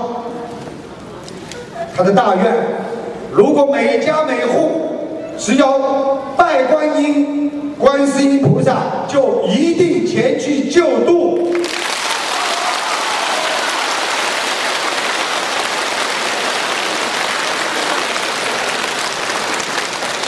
[1.96, 2.52] 他的大愿，
[3.32, 5.78] 如果每家每户只要
[6.36, 8.76] 拜观音、观世音菩萨，
[9.08, 11.52] 就一定前去救度。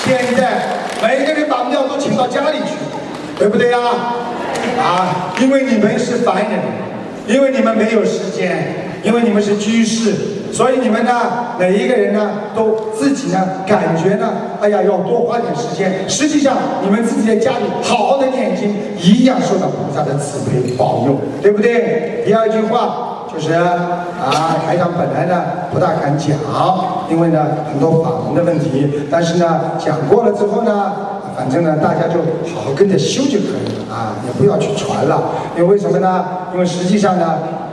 [0.04, 0.66] 现在
[1.00, 2.74] 每个人把庙都请到家里去，
[3.40, 3.78] 对不对呀？
[4.78, 6.60] 啊，因为你们是凡人，
[7.26, 10.14] 因为你们没有时间，因为你们是居士。
[10.52, 11.12] 所以你们呢，
[11.58, 14.28] 每一个人呢，都自己呢，感觉呢，
[14.60, 16.06] 哎呀，要多花点时间。
[16.06, 22.22] 实际上，你们自己在家里好好的念经，一样受到菩萨的慈悲保佑，对不对？
[22.26, 24.04] 第二句话就是啊，
[24.66, 26.36] 台长本来呢不大敢讲，
[27.08, 30.92] 因为呢很多法门的问题，但是呢讲过了之后呢。
[31.36, 32.20] 反正呢，大家就
[32.52, 35.22] 好好跟着修就可以了啊，也不要去传了。
[35.56, 36.24] 因为什么呢？
[36.52, 37.26] 因为实际上呢，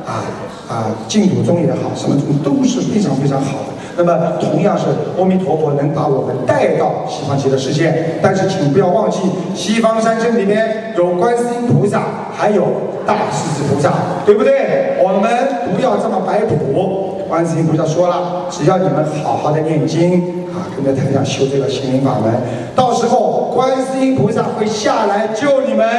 [0.06, 0.24] 啊
[0.70, 3.74] 啊，净土宗也好，什么宗都是非常非常好的。
[3.98, 4.86] 那么同样是
[5.18, 9.20] 阿弥陀佛能把我们带到西方极乐世界，但是请不要忘记，
[9.56, 12.04] 西方三圣里面有观世音菩萨，
[12.36, 12.64] 还有
[13.08, 13.92] 大势至菩萨，
[14.26, 14.98] 对不对？
[15.04, 15.32] 我们
[15.76, 17.16] 不要这么摆谱。
[17.28, 20.46] 观世音菩萨说了，只要你们好好的念经。
[20.48, 22.34] 啊，跟着台上修这个心灵法门，
[22.74, 25.90] 到时候观世音菩萨会下来救你们，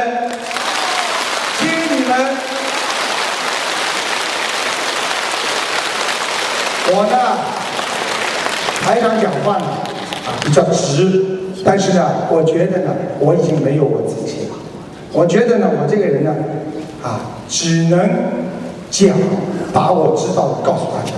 [1.59, 2.17] 接你们。
[6.87, 7.37] 我呢，
[8.81, 9.65] 台上讲话呢，
[10.25, 11.21] 啊比较直，
[11.65, 14.55] 但是呢，我觉得呢，我已经没有我自己了。
[15.11, 16.33] 我觉得呢，我这个人呢，
[17.03, 18.09] 啊，只能
[18.89, 19.13] 讲，
[19.73, 21.11] 把我知道的告诉大家。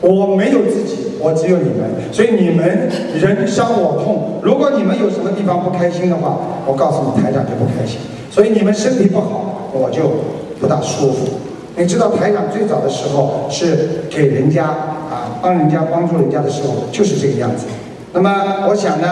[0.00, 2.86] 我没有自己，我只有你们，所以你们
[3.18, 4.38] 人伤我痛。
[4.42, 7.98] 如果你们有什么地方不开心的话，我告诉你，台长就不开心。
[8.30, 10.02] 所以你们身体不好，我就
[10.60, 11.40] 不大舒服。
[11.76, 17.64] 你知道台长最早的时候是给人家啊，帮人家帮助人家的时候就是这个样子。
[18.12, 19.08] 那么我想呢，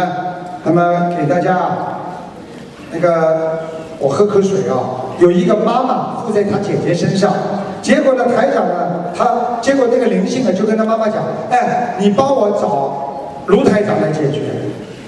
[0.64, 1.70] 那么给大家
[2.92, 3.60] 那个
[3.98, 7.32] 我喝口水啊，有一个妈妈附在她姐姐身上。
[7.80, 14.40] 结果呢，台长呢，他结果那个灵性呢，就跟他妈妈讲，哎，你帮我找卢台长来解决。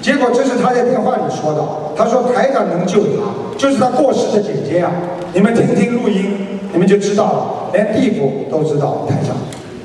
[0.02, 1.62] 结果这是他在电话里说的，
[1.96, 4.90] 他说台长能救他，就是他过世的姐姐呀。
[5.32, 9.34] 你们听听录音，你们就知道了，连地府都知道台长，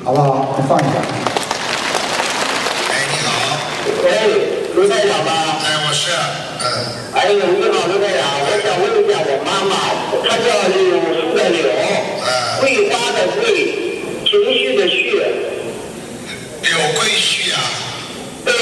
[0.04, 0.56] 好不好？
[0.58, 1.00] 你放一下。
[2.92, 3.30] 哎，你好。
[4.04, 4.10] 喂，
[4.76, 5.32] 卢台长吗？
[5.64, 6.12] 哎，我是。
[6.12, 6.66] 嗯。
[7.16, 9.74] 哎，你好，卢台长，我想问一下我妈妈，
[10.28, 10.78] 她叫柳
[11.16, 11.64] 树的柳。
[12.60, 13.89] 桂花的桂，
[14.30, 15.10] 情绪的绪。
[16.62, 17.60] 柳桂绪啊。
[18.46, 18.54] 对。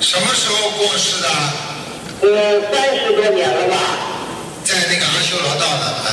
[0.00, 1.28] 什么时候过世的？
[2.22, 3.76] 呃，三十多年了吧。
[4.62, 6.08] 在那个阿修罗道呢，嗯。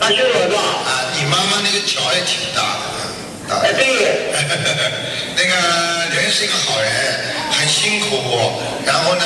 [0.00, 0.56] 阿修罗道。
[0.56, 2.88] 啊，你妈妈那个脚也挺大的，
[3.50, 3.60] 嗯。
[3.60, 3.84] 哎，对。
[5.36, 5.52] 那个
[6.16, 6.88] 人是一个好人，
[7.52, 8.16] 很辛苦，
[8.86, 9.24] 然后呢，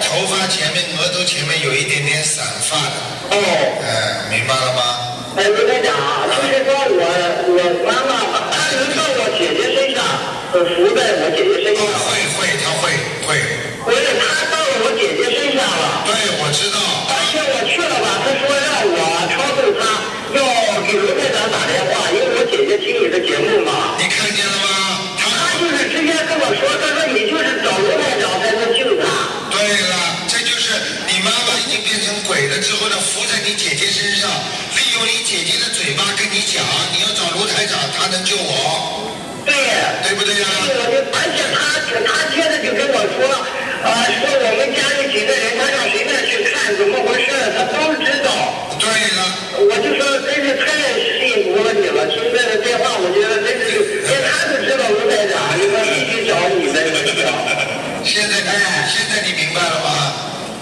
[0.00, 2.96] 头发前面、额头前面有一点点散发的。
[3.30, 3.36] 哦。
[3.82, 4.80] 嗯，明白了吗？
[5.36, 5.94] 哎，刘队长，
[6.28, 7.02] 就是说我
[7.46, 8.09] 我妈妈，
[10.50, 11.86] 上，呃，伏在我姐姐身上。
[11.86, 12.90] 会会，他会
[13.26, 13.38] 会。
[13.86, 16.04] 不是，他到了我姐姐身上了。
[16.04, 16.10] 对，
[16.42, 16.78] 我知道。
[17.08, 18.98] 而且我去了吧，他说让我
[19.30, 19.82] 超度他，
[20.34, 20.38] 要
[20.84, 23.94] 给刘队长打电话，因为我姐姐听你的节目嘛。
[23.96, 24.68] 你看见了吗？
[25.16, 25.24] 他
[25.56, 29.06] 就是直接跟我说，他说你就是找刘队长才能救他。
[29.54, 29.94] 对了，
[30.28, 30.74] 这就是
[31.06, 34.28] 你妈妈已经变成鬼了之后呢，扶在你姐姐身上。
[34.76, 36.60] 利用你姐姐的嘴巴跟你讲，
[36.92, 39.08] 你要找卢台长，他能救我。
[39.50, 39.58] 对，
[40.06, 40.46] 对不对呀？
[41.10, 41.58] 而且他
[42.06, 43.26] 他接着就跟我说，
[43.82, 48.30] 啊，说我们家里几个人，他让谁那去看，怎么回事，他都知道。
[48.78, 49.20] 对了。
[49.60, 50.70] 我就说真是太
[51.18, 57.34] 幸福了你了，听这个电话，我觉得真是连他都知道卢台长，你说必须找你的，你知道。
[58.06, 60.14] 现在哎，现在你明白了吗？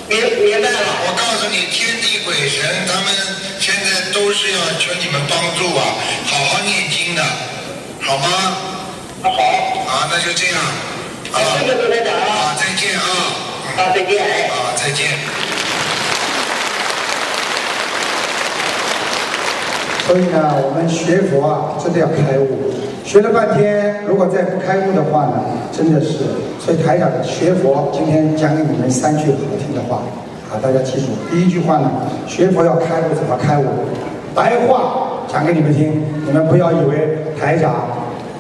[0.09, 0.16] 明
[0.49, 0.89] 明白了。
[1.05, 3.12] 我告诉你，天地鬼神他们。
[3.61, 5.82] 现在都是要求你们帮助啊，
[6.24, 7.22] 好好念经的，
[8.01, 8.78] 好吗？
[9.22, 9.28] 好。
[9.30, 10.56] 啊，那就这样。
[11.32, 12.14] 啊，谢谢卢台长。
[12.14, 13.02] 啊，再见啊。
[13.76, 14.22] 啊，再见。
[14.48, 15.06] 啊，再见。
[20.06, 22.72] 所以呢，我们学佛啊，真的要开悟。
[23.04, 26.18] 学了半天，如果再不开悟的话呢，真的是。
[26.60, 30.02] 所以台长学佛，今天讲给你们三句好听的话。
[30.50, 31.90] 啊，大家记住，第一句话呢，
[32.26, 33.64] 学佛要开悟，怎么开悟？
[34.34, 37.74] 白话讲给你们听，你们不要以为台长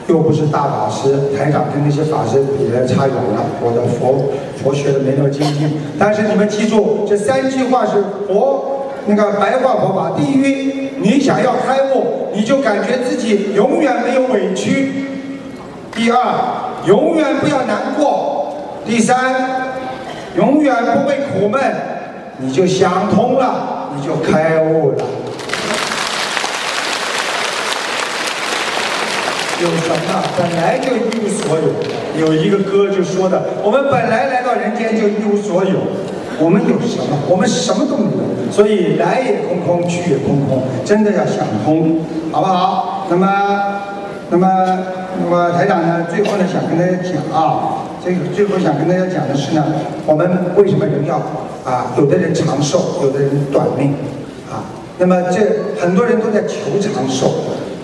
[0.08, 5.78] 又不是大法师，台长跟那些法师比的差远了，我的佛佛学的没那么精进。
[5.98, 10.12] 但是你们记住，这三句话是佛那个白话佛法。
[10.16, 14.88] 第一，你想要开悟，你就感觉自己永远没有委屈；
[15.94, 16.18] 第二，
[16.86, 18.54] 永远不要难过；
[18.86, 19.34] 第三，
[20.36, 21.60] 永远不会苦闷。
[22.38, 25.04] 你就想通了，你就开悟了。
[29.60, 32.26] 有什么本来就一无所有？
[32.26, 35.78] 有一个歌就说的：我们本来来到人间就一无所有，
[36.38, 37.18] 我们有什么？
[37.28, 38.52] 我们什么都没有。
[38.52, 41.98] 所以来也空空，去也空空，真的要想通，
[42.30, 43.06] 好不好？
[43.10, 43.26] 那么，
[44.30, 44.78] 那么
[45.24, 49.64] 那么台长呢，最后呢想跟大家讲啊，这个最后想跟大家讲的是呢，
[50.06, 51.16] 我们为什么人要
[51.64, 53.92] 啊，有的人长寿，有的人短命
[54.48, 54.62] 啊。
[54.98, 55.40] 那么这
[55.80, 57.30] 很多人都在求长寿，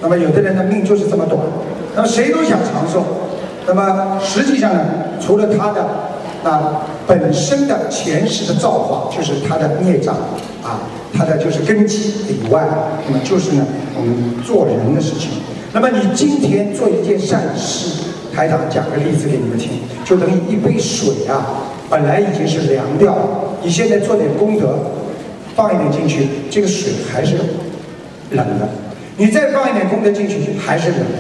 [0.05, 1.41] 那么有的人的命就是这么短，
[1.97, 3.03] 那么谁都想长寿，
[3.67, 4.85] 那么实际上呢，
[5.19, 5.83] 除了他的
[6.45, 10.15] 啊本身的前世的造化，就是他的孽障
[10.63, 10.85] 啊，
[11.17, 12.63] 他的就是根基以外，
[13.07, 15.31] 那么就是呢，我们做人的事情。
[15.73, 18.03] 那么你今天做一件善事，
[18.35, 19.71] 台长讲个例子给你们听，
[20.05, 23.29] 就等于一杯水啊，本来已经是凉掉了，
[23.63, 24.77] 你现在做点功德，
[25.57, 27.37] 放一点进去，这个水还是
[28.33, 28.67] 冷的；
[29.17, 31.19] 你再放一点功德进去，还是冷的，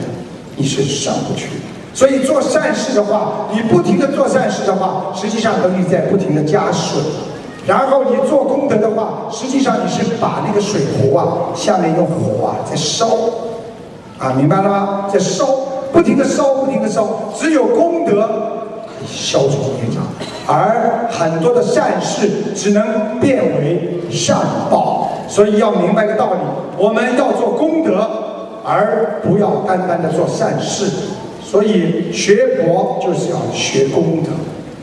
[0.56, 1.48] 你是上不去。
[1.94, 7.00] 所以做善事的话，你不停的做善事的话，实际上等于在不停的加水；
[7.66, 13.08] 然后你做功德的话，实际上你是把那个水壶啊，下面用火啊在烧。
[14.16, 15.08] 啊，明白了吗？
[15.12, 15.44] 在烧，
[15.92, 18.22] 不停的烧，不停的烧，只有功德
[18.86, 20.04] 可以消除业障，
[20.46, 24.38] 而很多的善事只能变为善
[24.70, 25.03] 报。
[25.34, 26.38] 所以要明白个道理，
[26.78, 28.08] 我们要做功德，
[28.62, 30.86] 而不要单单的做善事。
[31.44, 34.30] 所以学佛就是要学功德，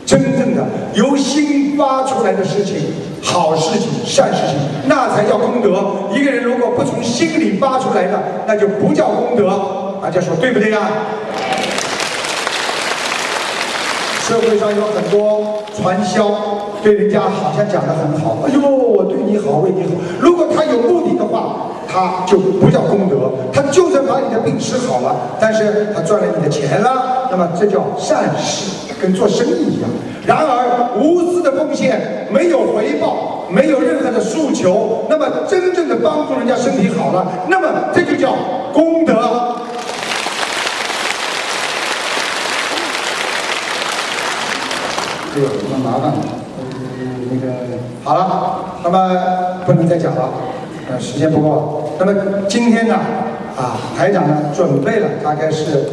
[0.04, 2.76] 真正的由心发出来的事情。
[3.22, 5.82] 好事情、善事情，那才叫功德。
[6.12, 9.98] 一个人如果不从心里发出来的，那就不叫功德。
[10.02, 10.80] 大家说对不对呀？
[14.28, 16.30] 社会上有很多传销，
[16.82, 18.38] 对人家好像讲的很好。
[18.46, 19.90] 哎呦，我对你好，为你好。
[20.20, 23.30] 如果他有目的的话，他就不叫功德。
[23.52, 29.90] 他就算把你的病治好了，但是他赚了你的钱了，那么这叫善事，跟做生意一样。
[30.26, 38.34] 然而，无私的奉献没有回报，没有任何的诉求，那么真正的帮助人家身体好了，那么这就叫
[38.72, 39.14] 功德。
[45.34, 46.18] 哎呦，那麻烦了，
[46.60, 47.54] 嗯，那个
[48.04, 50.28] 好了，那么不能再讲了，
[50.90, 51.62] 呃，时间不够了。
[51.98, 52.12] 那么
[52.46, 52.94] 今天呢，
[53.56, 55.88] 啊，台长呢准备了大概是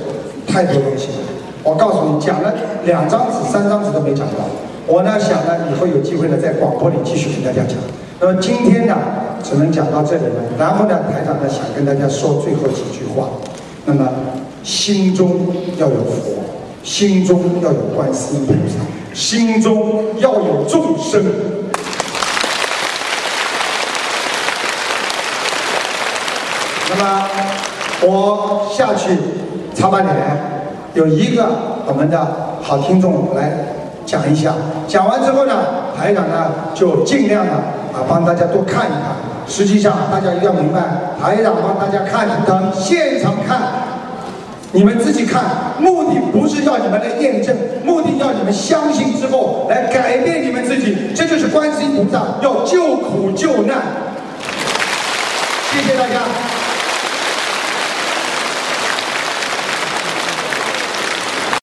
[0.45, 1.17] 太多东西了。
[1.63, 4.43] 我告诉你，讲了两张纸、三张纸都没讲到。
[4.87, 7.77] 我呢想呢，以后有机会呢，在广播里继续跟大家讲。
[8.19, 8.97] 那么今天呢，
[9.41, 10.43] 只能讲到这里了。
[10.57, 13.29] 然后呢，台长呢想跟大家说最后几句话。
[13.85, 14.05] 那么
[14.63, 16.43] 心中要有佛，
[16.83, 18.83] 心中要有观世音菩萨，
[19.14, 21.24] 心中要有众生。
[26.89, 27.30] 那么
[28.01, 29.18] 我下去
[29.74, 30.16] 擦把脸。
[30.95, 31.47] 有一个
[31.86, 33.51] 我们的好听众来
[34.07, 34.53] 讲一下，
[34.88, 35.53] 讲完之后呢，
[35.95, 39.16] 台长呢就尽量的啊帮大家多看一看。
[39.47, 40.80] 实际上大家一定要明白，
[41.22, 43.62] 台长帮大家看等现场看，
[44.72, 45.43] 你们自己看，
[45.80, 50.95] 目的不是要你们来验证，目的要你们相信之后来改变你们自己。
[51.15, 53.78] 这就是观世音菩萨要救苦救难。
[55.72, 56.48] 谢谢大家。